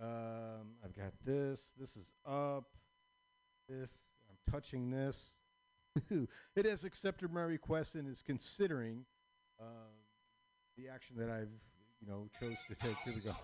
Um, 0.00 0.76
I've 0.84 0.96
got 0.96 1.12
this. 1.24 1.72
This 1.78 1.96
is 1.96 2.12
up. 2.26 2.64
This. 3.68 4.10
I'm 4.28 4.52
touching 4.52 4.90
this. 4.90 5.34
it 6.56 6.64
has 6.64 6.84
accepted 6.84 7.32
my 7.32 7.42
request 7.42 7.96
and 7.96 8.08
is 8.08 8.22
considering 8.22 9.04
uh, 9.60 9.64
the 10.76 10.88
action 10.88 11.16
that 11.18 11.28
I've, 11.28 11.50
you 12.00 12.08
know, 12.08 12.28
chose 12.38 12.56
to 12.68 12.74
take. 12.76 12.96
Here 13.04 13.14
we 13.14 13.20
go. 13.20 13.36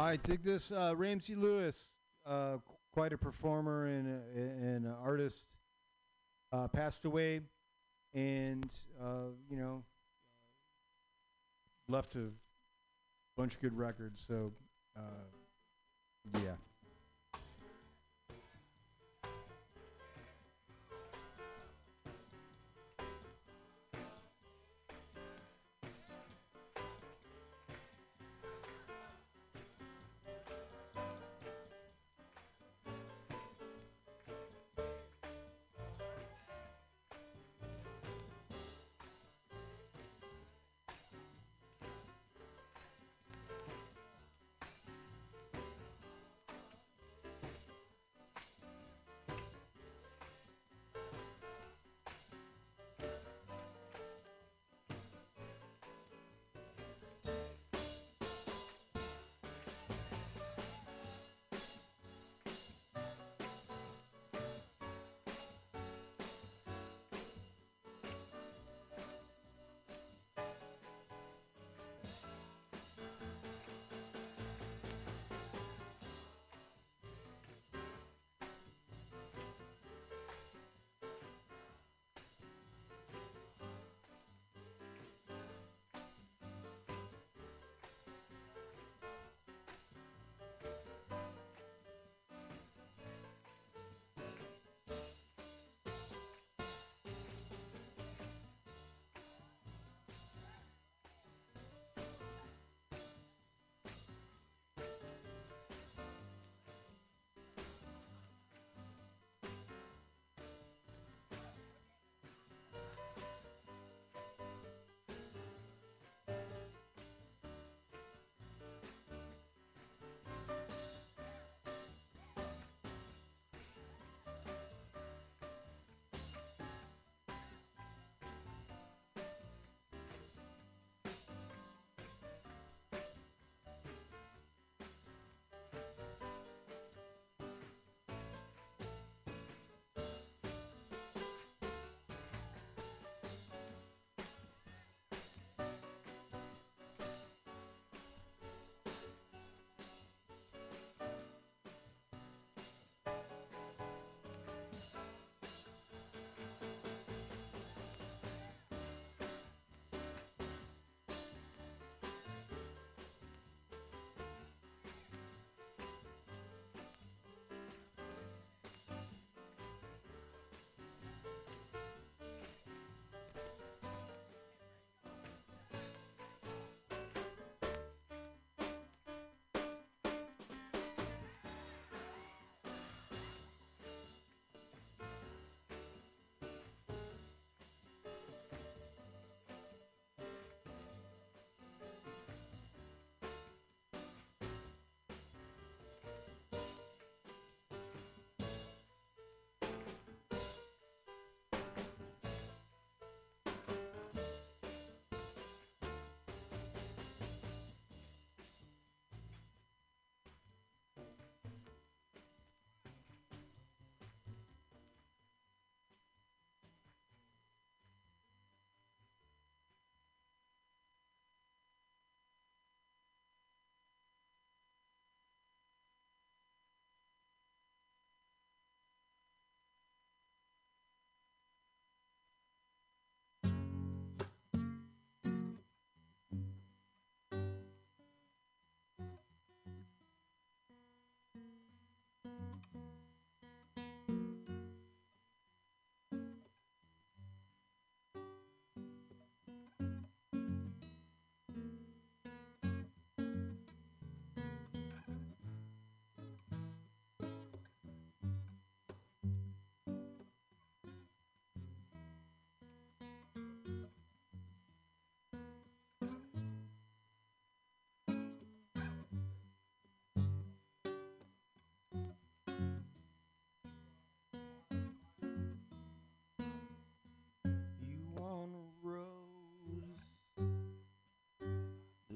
I 0.00 0.16
dig 0.16 0.42
this. 0.42 0.72
Uh, 0.72 0.94
Ramsey 0.96 1.34
Lewis, 1.34 1.98
uh, 2.24 2.56
qu- 2.66 2.74
quite 2.94 3.12
a 3.12 3.18
performer 3.18 3.86
and 3.86 4.08
a, 4.08 4.40
and 4.40 4.86
an 4.86 4.94
artist, 5.04 5.56
uh, 6.52 6.68
passed 6.68 7.04
away, 7.04 7.40
and 8.14 8.70
uh, 9.00 9.28
you 9.50 9.56
know, 9.56 9.84
left 11.88 12.16
a 12.16 12.28
bunch 13.36 13.54
of 13.54 13.60
good 13.60 13.76
records. 13.76 14.24
So, 14.26 14.52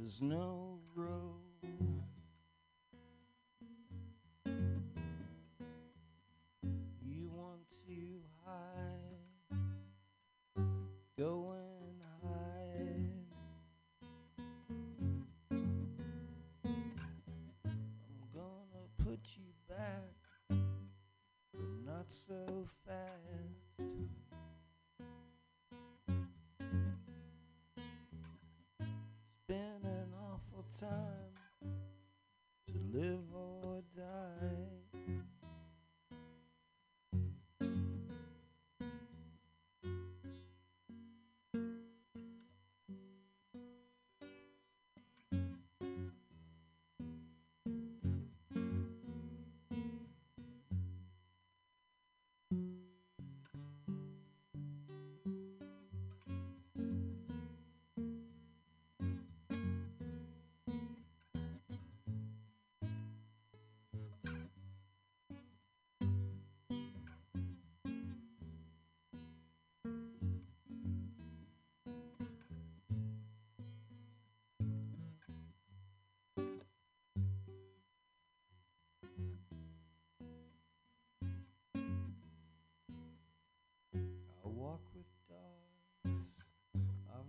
There's 0.05 0.21
no 0.21 0.81
road. 0.95 1.41
You 7.01 7.31
want 7.33 7.63
to 7.87 8.21
hide, 8.45 9.23
go 11.19 11.55
and 11.57 12.03
hide. 12.23 13.15
I'm 17.55 18.29
gonna 18.35 18.85
put 19.03 19.21
you 19.39 19.55
back, 19.67 20.19
but 21.51 21.71
not 21.83 22.13
so 22.13 22.69
fast. 22.87 23.44
time 30.81 31.71
to 32.67 32.75
live 32.93 33.33
or 33.33 33.83
die. 33.97 34.64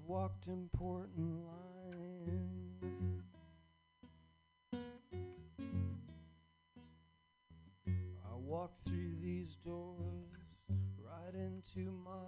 walked 0.07 0.47
important 0.47 1.33
lines. 1.45 2.93
I 8.23 8.35
walked 8.35 8.87
through 8.87 9.13
these 9.23 9.55
doors 9.65 9.97
right 10.99 11.33
into 11.33 11.91
my 12.03 12.24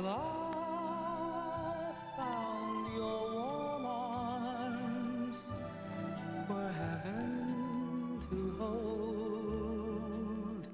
till 0.00 0.08
I 0.08 1.92
found 2.16 2.94
your 2.94 3.20
warm 3.32 3.86
arms 3.86 5.36
for 6.46 6.64
heaven 6.80 8.18
to 8.30 8.38
hold. 8.58 10.66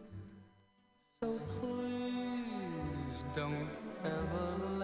So 1.23 1.29
please 1.61 3.25
don't 3.35 3.69
ever. 4.05 4.76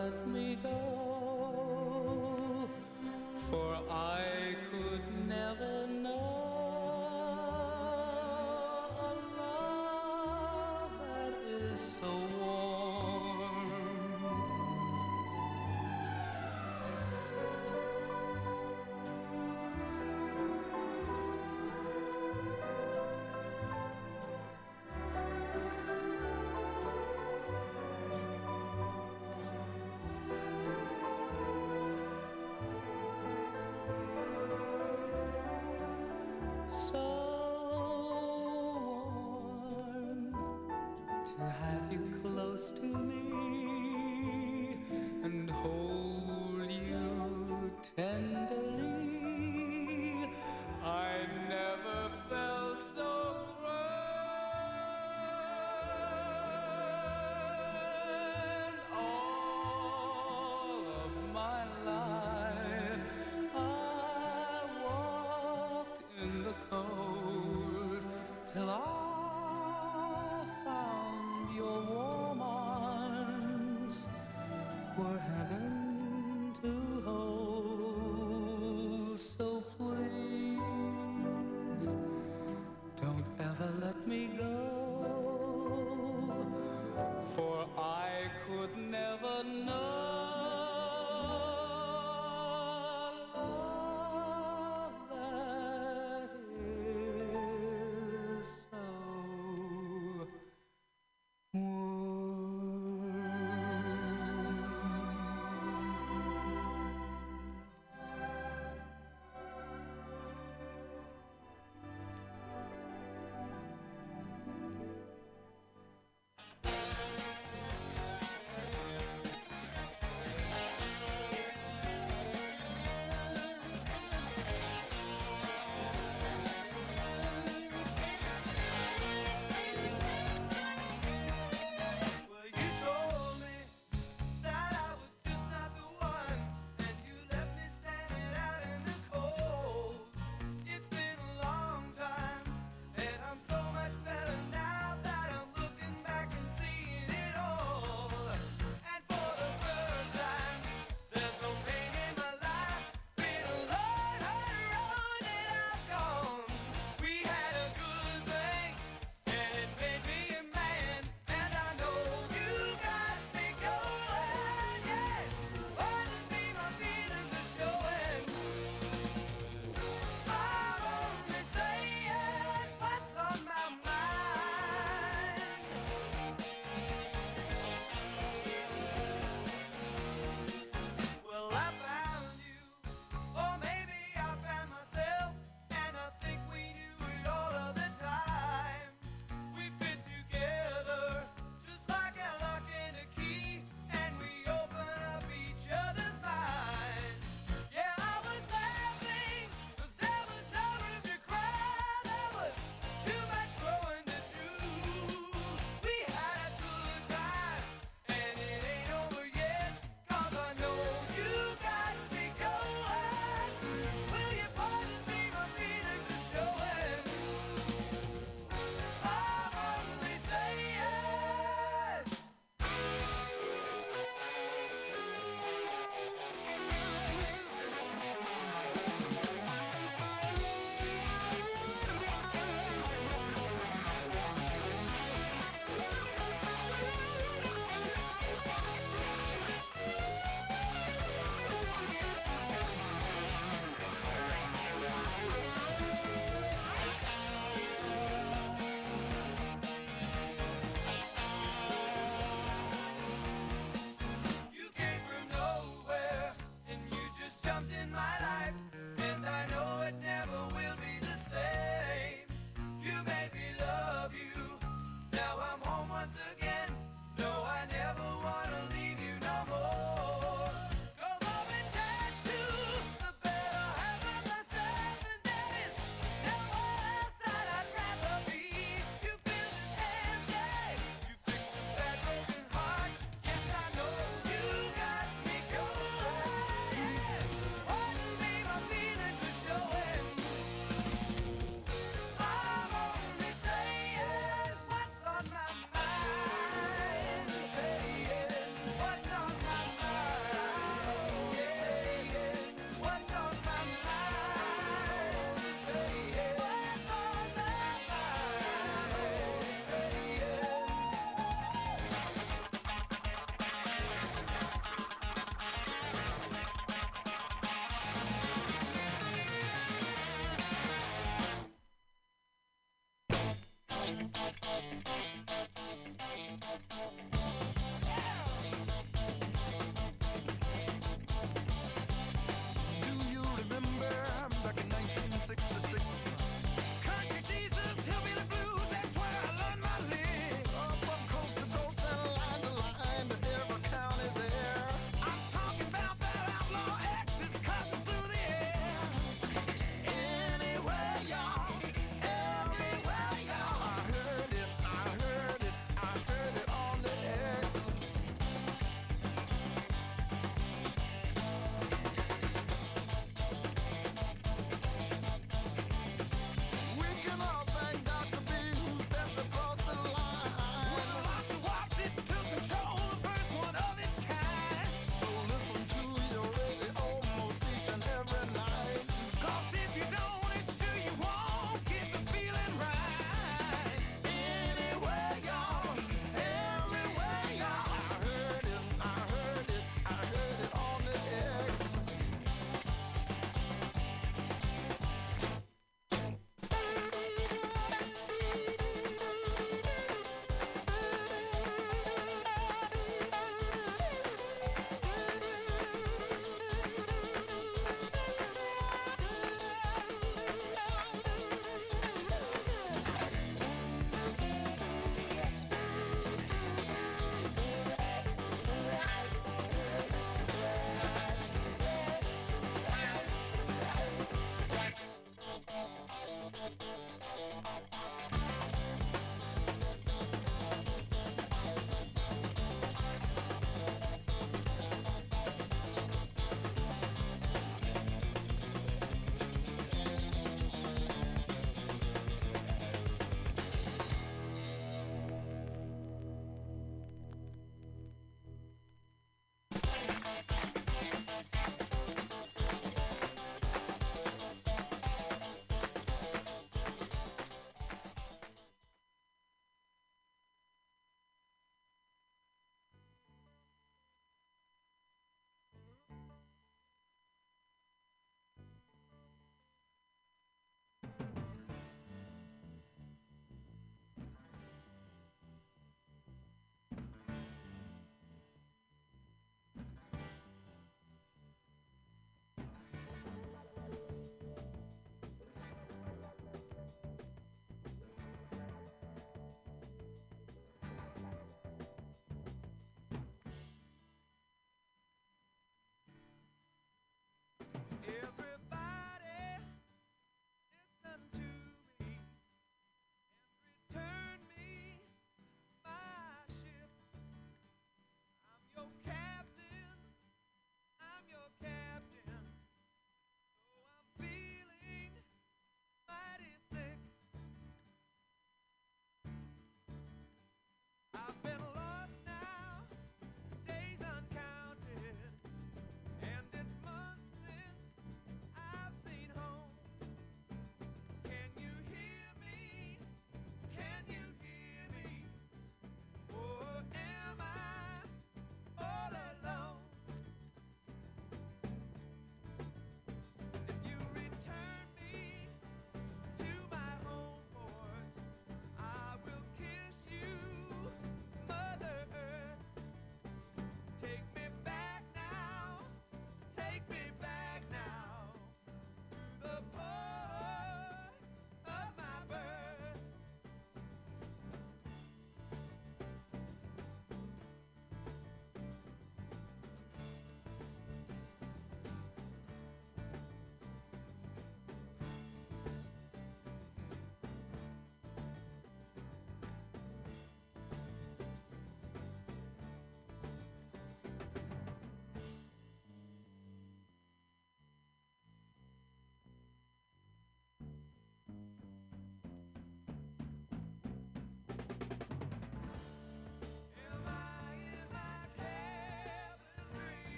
Okay. 508.81 509.02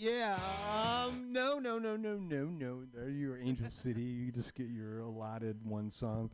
Yeah. 0.00 0.38
Um. 0.72 1.30
No. 1.30 1.58
No. 1.58 1.78
No. 1.78 1.94
No. 1.94 2.16
No. 2.16 2.44
No. 2.46 2.84
There 2.94 3.10
you're 3.10 3.36
Angel 3.36 3.66
City. 3.68 4.00
You 4.00 4.32
just 4.32 4.54
get 4.54 4.68
your 4.68 5.00
allotted 5.00 5.58
one 5.62 5.90
song. 5.90 6.30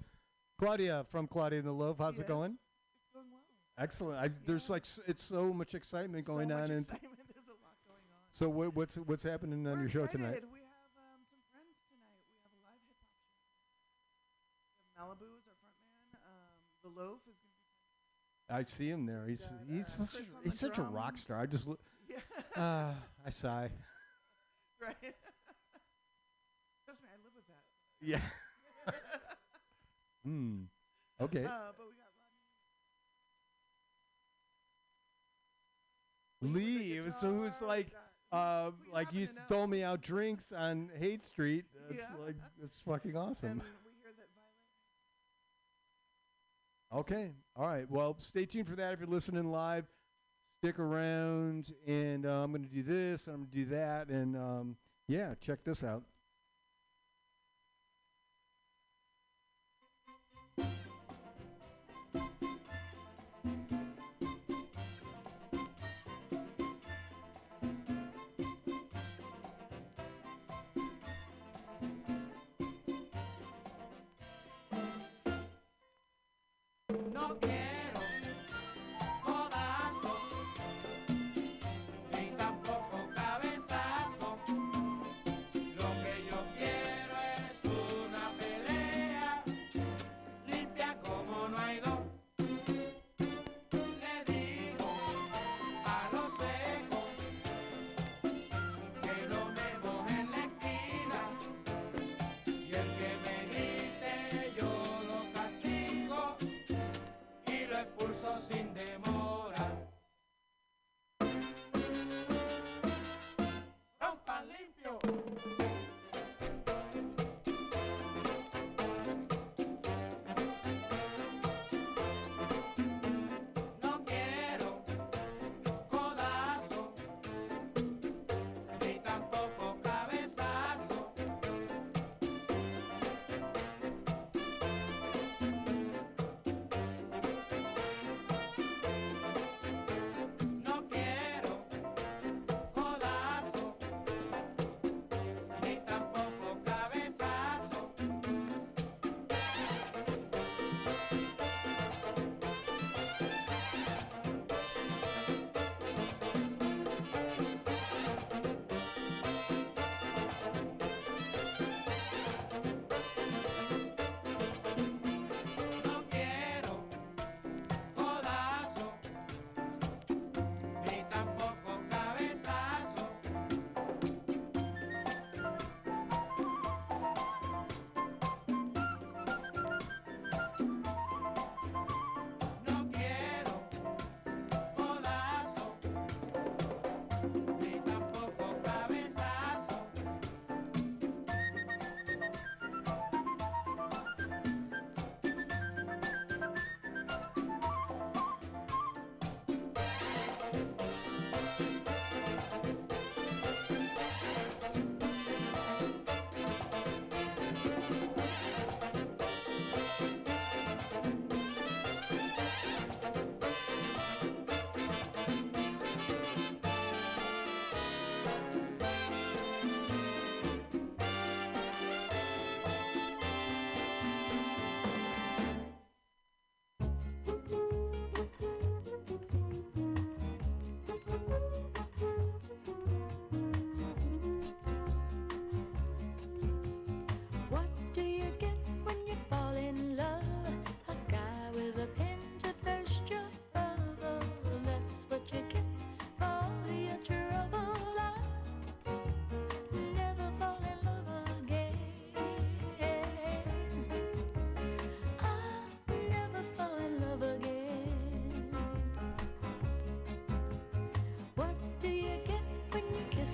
Claudia 0.58 1.04
from 1.10 1.26
Claudia 1.26 1.58
and 1.58 1.66
the 1.66 1.72
Loaf. 1.72 1.96
How's 1.98 2.20
it 2.20 2.28
going? 2.28 2.56
It's 3.02 3.10
going 3.12 3.26
well. 3.30 3.40
Excellent. 3.78 4.20
I, 4.20 4.30
there's 4.46 4.70
like 4.70 4.82
s- 4.82 5.00
it's 5.08 5.24
so 5.24 5.52
much 5.52 5.74
excitement 5.74 6.24
going 6.24 6.48
so 6.48 6.54
much 6.54 6.64
on. 6.64 6.70
And 6.70 6.80
excitement. 6.82 7.14
There's 7.34 7.48
a 7.48 7.58
lot 7.60 7.74
going 7.84 7.98
on. 8.14 8.20
so 8.30 8.48
what, 8.48 8.74
what's 8.76 8.94
what's 8.96 9.24
happening 9.24 9.66
on 9.66 9.72
We're 9.74 9.80
your 9.80 9.88
show 9.90 10.06
tonight? 10.06 10.44
We 10.52 10.60
have 10.60 10.92
um, 10.96 11.20
some 11.28 11.40
friends 11.50 11.74
tonight. 11.90 12.22
We 12.24 12.30
have 12.46 12.54
a 12.54 12.60
live 12.70 12.80
hip 12.86 12.96
hop 13.02 13.18
show. 13.26 13.42
Malibu 15.26 15.34
is 15.36 15.44
our 15.50 15.56
front 15.60 15.74
man. 15.82 16.14
Um, 16.24 16.54
the 16.86 16.90
Loaf 17.00 17.20
is 17.28 17.36
going 17.42 17.52
to 17.52 17.58
be. 18.48 18.54
I 18.54 18.62
see 18.64 18.88
him 18.88 19.04
there. 19.04 19.26
He's 19.28 19.44
got, 19.44 19.58
he's 19.68 19.84
uh, 20.00 20.04
such, 20.06 20.14
a, 20.14 20.18
on 20.22 20.26
he's 20.44 20.56
such 20.58 20.78
a 20.78 20.82
rock 20.82 21.18
star. 21.18 21.38
I 21.40 21.46
just 21.46 21.66
look. 21.66 21.80
Yeah. 22.08 22.20
Ah, 22.56 22.94
I 23.26 23.30
sigh. 23.30 23.70
right. 24.80 24.94
Trust 26.84 27.02
me, 27.02 27.08
I 27.12 27.16
live 27.24 27.34
with 27.34 27.46
that. 27.48 27.64
Yeah. 28.00 28.20
Hmm. 30.24 30.62
Okay. 31.20 31.44
Uh, 31.44 31.70
but 31.78 31.86
we 31.86 31.94
got 31.94 32.10
Rodney. 36.42 36.60
Lee, 36.60 36.96
so 37.20 37.28
it 37.28 37.40
was 37.40 37.52
guitar, 37.54 37.60
we 37.60 37.66
like 37.68 37.86
uh 38.32 38.70
we 38.84 38.92
like 38.92 39.12
you 39.12 39.20
happen 39.20 39.34
to 39.36 39.40
know. 39.40 39.46
dole 39.48 39.66
me 39.68 39.82
out 39.84 40.00
drinks 40.00 40.50
on 40.50 40.90
Haight 40.98 41.22
Street. 41.22 41.64
It's 41.90 42.02
Yeah. 42.02 42.24
like 42.26 42.36
it's 42.60 42.80
fucking 42.80 43.16
awesome. 43.16 43.50
And 43.50 43.60
we 43.84 43.92
hear 44.02 44.12
that 44.18 44.28
Violet. 46.90 47.06
Okay. 47.06 47.32
All 47.54 47.66
right. 47.66 47.88
Well, 47.88 48.16
stay 48.18 48.46
tuned 48.46 48.66
for 48.68 48.74
that 48.76 48.92
if 48.94 48.98
you're 49.00 49.08
listening 49.08 49.50
live. 49.52 49.86
Stick 50.66 50.80
around, 50.80 51.72
and 51.86 52.26
uh, 52.26 52.42
I'm 52.42 52.50
going 52.50 52.64
to 52.64 52.68
do 52.68 52.82
this. 52.82 53.28
And 53.28 53.34
I'm 53.34 53.40
going 53.42 53.50
to 53.50 53.56
do 53.56 53.64
that, 53.66 54.08
and 54.08 54.36
um, 54.36 54.76
yeah, 55.06 55.36
check 55.40 55.62
this 55.62 55.84
out. 55.84 56.02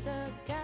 A 0.07 0.31
guy? 0.49 0.62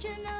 Imagine 0.00 0.37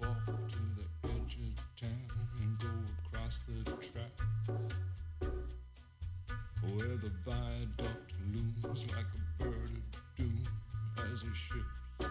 walk 0.00 0.24
to 0.48 0.58
the 0.78 1.10
edge 1.10 1.36
of 1.36 1.78
town 1.78 2.10
and 2.40 2.58
go 2.58 2.68
across 3.04 3.46
the 3.46 3.70
track 3.72 4.12
where 6.62 6.96
the 6.96 7.12
viaduct 7.22 8.14
looms 8.32 8.86
like 8.96 9.04
a 9.14 9.42
bird 9.42 9.70
of 9.72 10.16
doom 10.16 10.48
as 11.12 11.22
it 11.22 12.06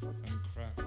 and 0.00 0.40
cracks. 0.54 0.82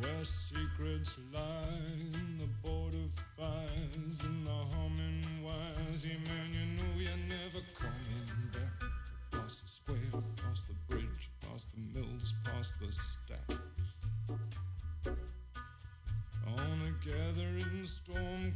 Where 0.00 0.24
secrets 0.24 1.18
lie 1.34 1.68
in 2.14 2.38
the 2.38 2.48
border 2.66 3.08
fires 3.36 4.22
and 4.24 4.46
the 4.46 4.50
humming 4.50 5.44
wires. 5.44 6.06
Man, 6.06 6.54
you 6.54 6.66
know 6.76 6.92
you're 6.96 7.28
never 7.28 7.62
coming 7.74 8.48
back. 8.52 8.88
The 9.32 9.48
square, 9.48 9.96
the 10.12 10.74
bridge, 10.94 11.30
past 11.42 11.68
the 11.74 11.98
mills, 11.98 12.34
past 12.44 12.78
the 12.80 12.90
stack. 12.90 13.57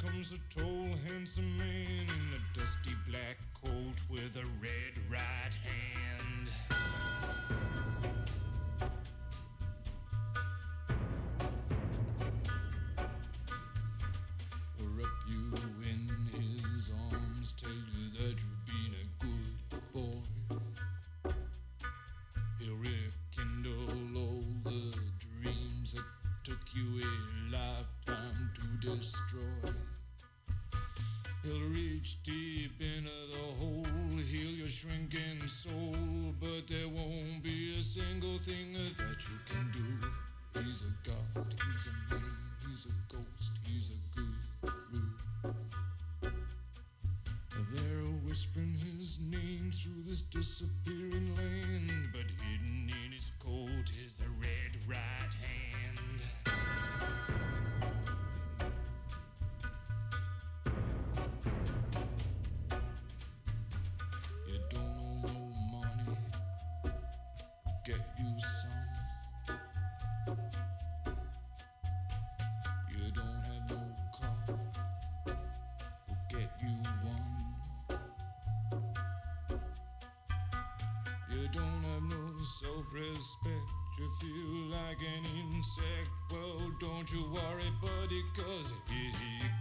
Comes 0.04 0.32
a 0.32 0.58
tall, 0.58 0.88
handsome 1.06 1.56
man 1.58 2.06
in 2.08 2.34
a 2.34 2.58
dusty 2.58 2.94
black 3.08 3.38
coat 3.62 4.02
with 4.10 4.36
a 4.36 4.44
red 4.60 4.91
reach 31.92 32.16
deep 32.22 32.80
into 32.80 33.10
the 33.30 33.44
hole, 33.60 34.16
heal 34.30 34.50
your 34.50 34.68
shrinking 34.68 35.46
soul, 35.46 35.94
but 36.40 36.66
there 36.66 36.88
won't 36.88 37.42
be 37.42 37.74
a 37.78 37.82
single 37.82 38.38
thing 38.38 38.71
self-respect. 82.62 83.66
You 83.98 84.08
feel 84.08 84.70
like 84.70 84.98
an 85.00 85.24
insect. 85.54 86.10
Well, 86.30 86.70
don't 86.78 87.12
you 87.12 87.24
worry, 87.24 87.70
buddy, 87.80 88.22
cause 88.34 88.72
here 88.88 89.12
he 89.20 89.51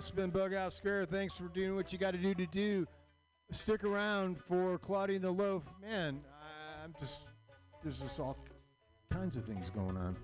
It's 0.00 0.08
been 0.08 0.32
Bughouse 0.32 0.72
Square. 0.72 1.04
Thanks 1.04 1.34
for 1.34 1.48
doing 1.48 1.76
what 1.76 1.92
you 1.92 1.98
got 1.98 2.12
to 2.12 2.16
do 2.18 2.34
to 2.34 2.46
do. 2.46 2.86
Stick 3.50 3.84
around 3.84 4.38
for 4.48 4.78
Claudia 4.78 5.16
and 5.16 5.24
the 5.26 5.30
Loaf. 5.30 5.62
Man, 5.82 6.22
I- 6.26 6.84
I'm 6.84 6.94
just, 6.98 7.26
there's 7.82 8.00
just 8.00 8.18
all 8.18 8.38
kinds 9.12 9.36
of 9.36 9.44
things 9.44 9.68
going 9.68 9.98
on. 9.98 10.16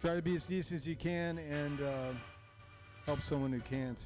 Try 0.00 0.16
to 0.16 0.22
be 0.22 0.34
as 0.34 0.44
decent 0.44 0.80
as 0.80 0.88
you 0.88 0.96
can 0.96 1.38
and 1.38 1.80
uh, 1.80 2.12
help 3.06 3.22
someone 3.22 3.52
who 3.52 3.60
can't. 3.60 3.98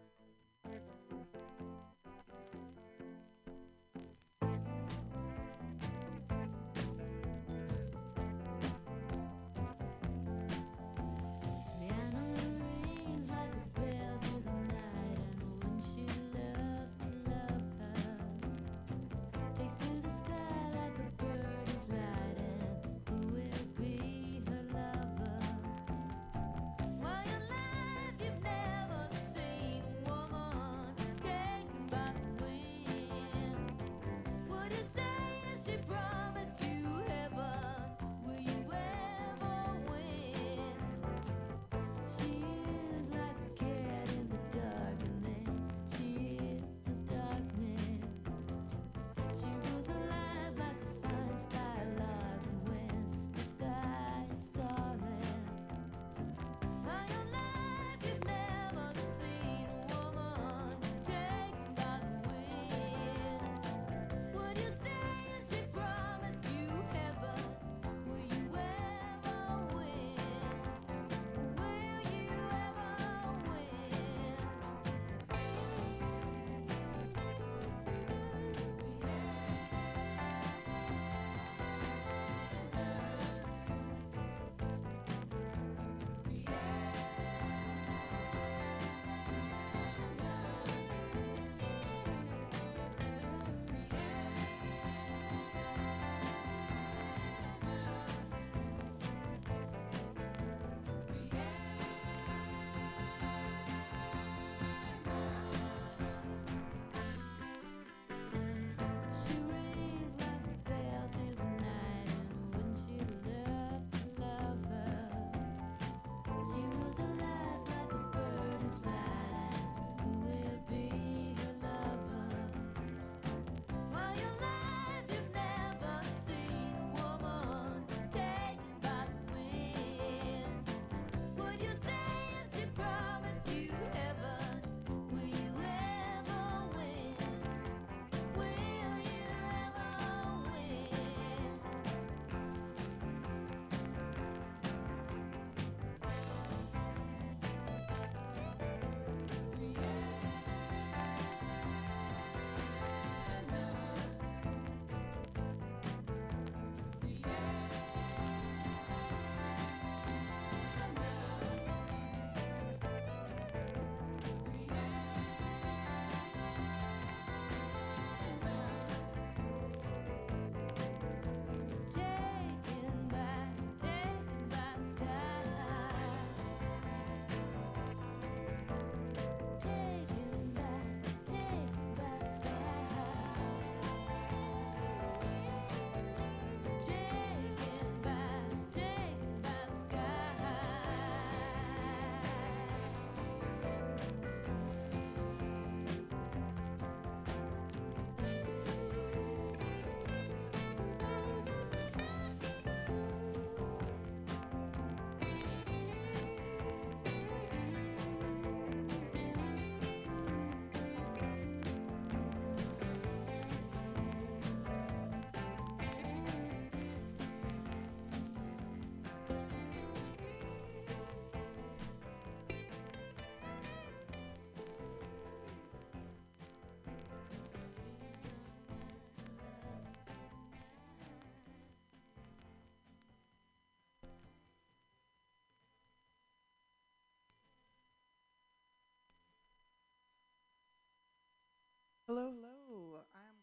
Hello, 242.07 242.31
hello. 242.31 243.03
I'm 243.11 243.35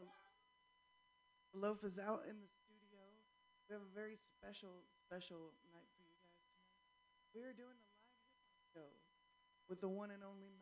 Claudia. 0.00 0.32
Loaf 1.52 1.84
is 1.84 2.00
out 2.00 2.24
in 2.24 2.40
the 2.40 2.48
studio. 2.48 3.04
We 3.68 3.76
have 3.76 3.84
a 3.84 3.92
very 3.92 4.16
special, 4.16 4.88
special 4.96 5.52
night 5.68 5.84
for 5.92 6.00
you 6.00 6.16
guys 6.16 6.40
tonight. 6.56 6.72
We 7.36 7.44
are 7.44 7.52
doing 7.52 7.76
a 7.76 7.84
live 7.92 8.64
show 8.72 8.96
with 9.68 9.84
the 9.84 9.92
one 9.92 10.08
and 10.08 10.24
only 10.24 10.55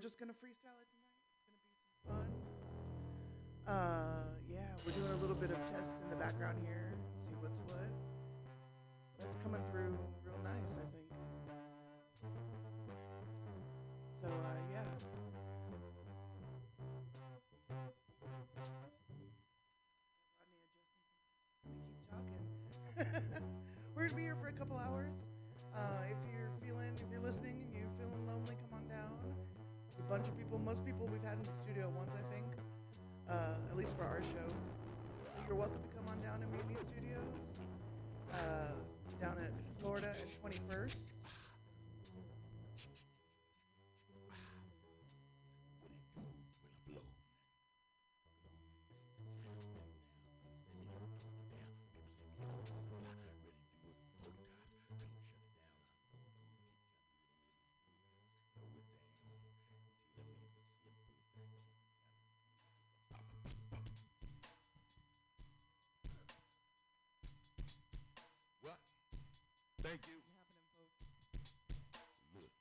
we're 0.00 0.08
just 0.08 0.18
gonna 0.18 0.32
freestyle 0.32 0.80
it 0.80 0.88
tonight. 0.88 1.12
It's 1.28 1.44
gonna 1.44 1.60
be 1.60 1.68
some 1.76 1.92
fun. 2.08 2.32
Uh, 3.68 4.32
yeah, 4.48 4.72
we're 4.86 4.96
doing 4.96 5.12
a 5.12 5.20
little 5.20 5.36
bit 5.36 5.50
of 5.50 5.58
tests 5.58 6.00
in 6.02 6.08
the 6.08 6.16
background 6.16 6.56
here. 6.64 6.96
See 7.20 7.36
what's 7.40 7.58
what. 7.68 7.84
That's 9.18 9.36
coming 9.44 9.60
through 9.70 9.98
real 10.24 10.40
nice, 10.42 10.72
I 10.72 10.88
think. 10.88 11.04
So 14.22 14.28
uh, 14.28 14.56
yeah. 14.72 14.88
We're 23.94 24.04
gonna 24.04 24.16
be 24.16 24.22
here 24.22 24.36
for 24.40 24.48
a 24.48 24.52
couple 24.52 24.78
hours. 24.78 25.12
Uh, 25.76 26.04
if 26.08 26.16
you're 26.32 26.48
feeling, 26.64 26.88
if 26.96 27.10
you're 27.12 27.20
listening, 27.20 27.60
and 27.60 27.70
you're 27.74 27.92
feeling 27.98 28.26
lonely, 28.26 28.56
come 28.64 28.69
a 30.00 30.08
bunch 30.10 30.26
of 30.28 30.36
people, 30.38 30.58
most 30.58 30.84
people 30.84 31.06
we've 31.12 31.22
had 31.22 31.34
in 31.34 31.44
the 31.44 31.52
studio 31.52 31.92
once, 31.94 32.10
I 32.16 32.24
think, 32.32 32.46
uh, 33.28 33.70
at 33.70 33.76
least 33.76 33.96
for 33.96 34.04
our 34.04 34.20
show. 34.34 34.48
So 34.48 35.30
you're 35.46 35.56
welcome 35.56 35.78
to 35.82 35.96
come 35.96 36.08
on 36.08 36.20
down 36.20 36.40
to 36.40 36.46
Mutiny 36.48 36.74
Studios, 36.82 37.52
uh, 38.32 38.72
down 39.20 39.36
at 39.38 39.52
Florida 39.78 40.08
at 40.08 40.42
21st. 40.42 41.09
Thank 69.90 70.06
you. 70.06 70.22
Look. 72.30 72.54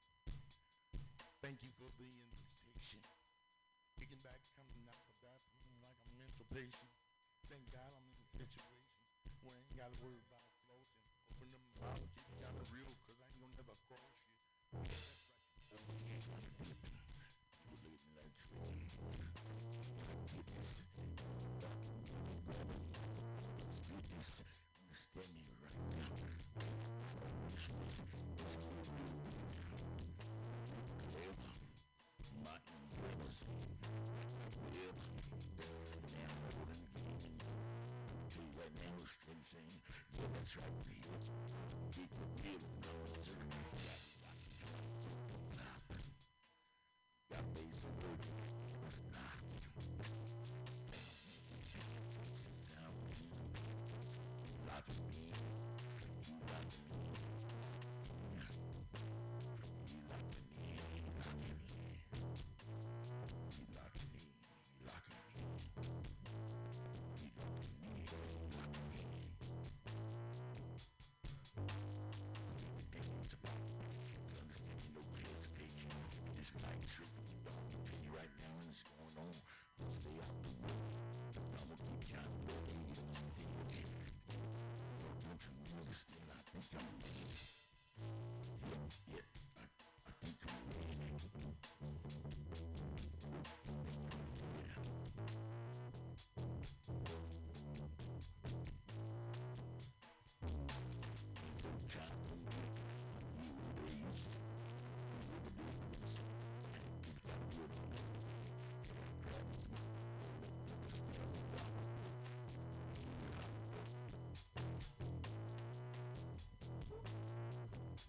Thank 1.46 1.62
you 1.62 1.70
for 1.78 1.86
the 2.02 2.10
invitation. 2.10 3.06
Kicking 4.02 4.18
back, 4.26 4.42
coming 4.58 4.90
out 4.90 4.98
the 5.06 5.14
bathroom 5.22 5.78
like 5.86 6.02
a 6.10 6.12
mental 6.18 6.50
patient. 6.50 6.90
Thank 7.46 7.70
God 7.70 7.86
I'm 7.94 8.10
in 8.10 8.18
a 8.18 8.30
situation 8.34 8.98
where 9.46 9.54
I 9.54 9.62
ain't 9.62 9.78
gotta 9.78 9.94
worry 10.02 10.26
about 10.26 10.42
floating. 10.66 11.06
Open 11.38 11.54
them 11.54 11.70
mouth, 11.78 12.02
keep 12.18 12.34
it 12.34 12.42
kinda 12.42 12.66
real, 12.74 12.98
cause 13.06 13.22
I 13.22 13.30
ain't 13.30 13.38
gonna 13.46 13.62
never 13.62 13.78
cross 13.86 14.18
you. 14.26 14.34
That's 15.70 15.86
right. 16.34 16.99
Straight 39.46 39.64
saying, 39.64 39.82
yeah, 40.18 40.28
that's 40.34 40.58
right, 40.58 40.68
Bill. 40.84 42.10
The 42.44 42.79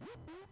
Woo-hoo! 0.01 0.50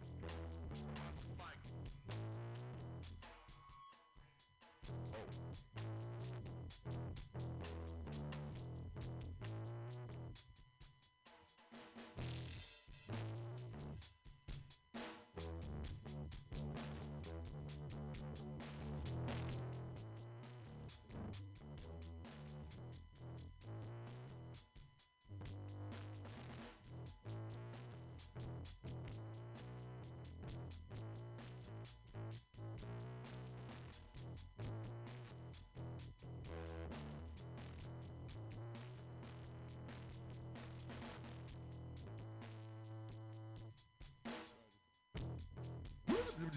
We 46.39 46.47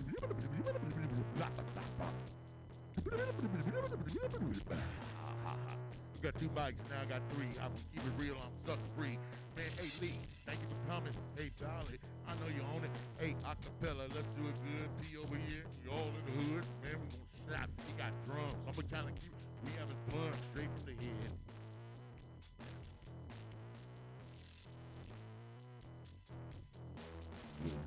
got 6.23 6.39
two 6.39 6.49
mics, 6.51 6.79
now 6.89 7.03
I 7.03 7.07
got 7.07 7.23
three. 7.31 7.47
I'm 7.61 7.73
keep 7.93 8.05
it 8.07 8.13
real, 8.17 8.37
I'm 8.41 8.53
sucker 8.65 8.79
free. 8.97 9.19
Man, 9.57 9.67
hey 9.77 9.91
Lee, 10.01 10.15
thank 10.47 10.61
you 10.61 10.69
for 10.69 10.79
coming. 10.89 11.13
Hey 11.37 11.51
Dolly, 11.59 11.99
I 12.29 12.35
know 12.35 12.47
you 12.55 12.63
own 12.75 12.85
it. 12.85 12.91
Hey, 13.19 13.35
acapella, 13.43 14.07
let's 14.15 14.31
do 14.37 14.47
it 14.47 14.55
good. 14.63 14.89
P 15.01 15.17
over 15.19 15.35
here, 15.49 15.65
you 15.85 15.91
all 15.91 16.07
in 16.07 16.25
the 16.27 16.33
hood. 16.45 16.65
Man, 16.85 16.95
we 17.03 17.07
gonna 17.11 17.27
snap. 17.49 17.69
We 17.89 17.93
got 17.99 18.13
drums. 18.25 18.55
I'm 18.69 18.75
gonna 18.75 18.87
kinda 18.87 19.13
keep 19.21 19.35
we 19.65 19.71
having 19.79 19.99
fun 20.11 20.33
straight 20.53 20.71
from 20.77 20.85
the 20.87 20.93
head. 20.93 21.33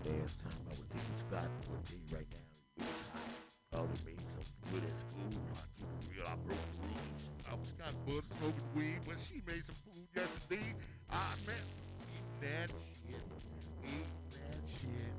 Last 0.05 0.39
time 0.43 0.64
tell 1.85 1.97
you 2.01 2.15
right 2.17 2.27
now, 2.33 2.45
some 3.69 4.57
good. 4.73 4.83
I 4.89 5.65
keep 5.77 5.85
it 5.85 6.05
real, 6.09 6.25
I 6.25 6.35
broke 6.41 6.65
the 6.73 6.81
rules. 6.81 7.23
I 7.45 7.53
was 7.53 7.69
kind 7.77 7.93
of 7.93 8.05
butter 8.05 8.25
smoking 8.41 8.69
weed, 8.73 8.99
but 9.05 9.17
she 9.21 9.41
made 9.45 9.61
some 9.69 9.77
food 9.85 10.07
yesterday. 10.17 10.73
I 11.13 11.37
man, 11.45 11.65
eat 12.09 12.27
that 12.41 12.69
shit, 12.73 13.25
eat 13.85 14.09
that 14.33 14.59
shit, 14.81 15.13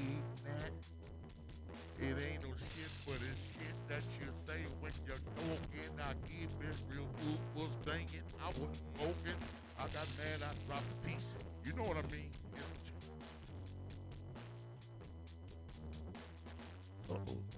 eat 0.00 0.24
that. 0.48 0.72
It 2.00 2.14
ain't 2.24 2.40
no 2.46 2.52
shit, 2.56 2.92
but 3.04 3.20
it's 3.20 3.42
shit 3.52 3.76
that 3.92 4.04
you 4.16 4.32
say 4.46 4.64
when 4.80 4.92
you're 5.04 5.24
talking. 5.36 5.92
I 6.00 6.16
give 6.24 6.52
this 6.62 6.80
real 6.88 7.08
food 7.20 7.40
was 7.54 7.72
thinking. 7.84 8.24
I 8.40 8.46
was 8.48 8.72
smoking. 8.96 9.38
I 9.76 9.82
got 9.92 10.08
mad. 10.16 10.40
I 10.40 10.52
dropped 10.66 10.88
a 10.88 11.06
piece. 11.06 11.34
You 11.66 11.72
know 11.76 11.82
what 11.82 11.98
I 11.98 12.06
mean? 12.08 12.30
Uh 12.54 12.87
oh. 17.10 17.57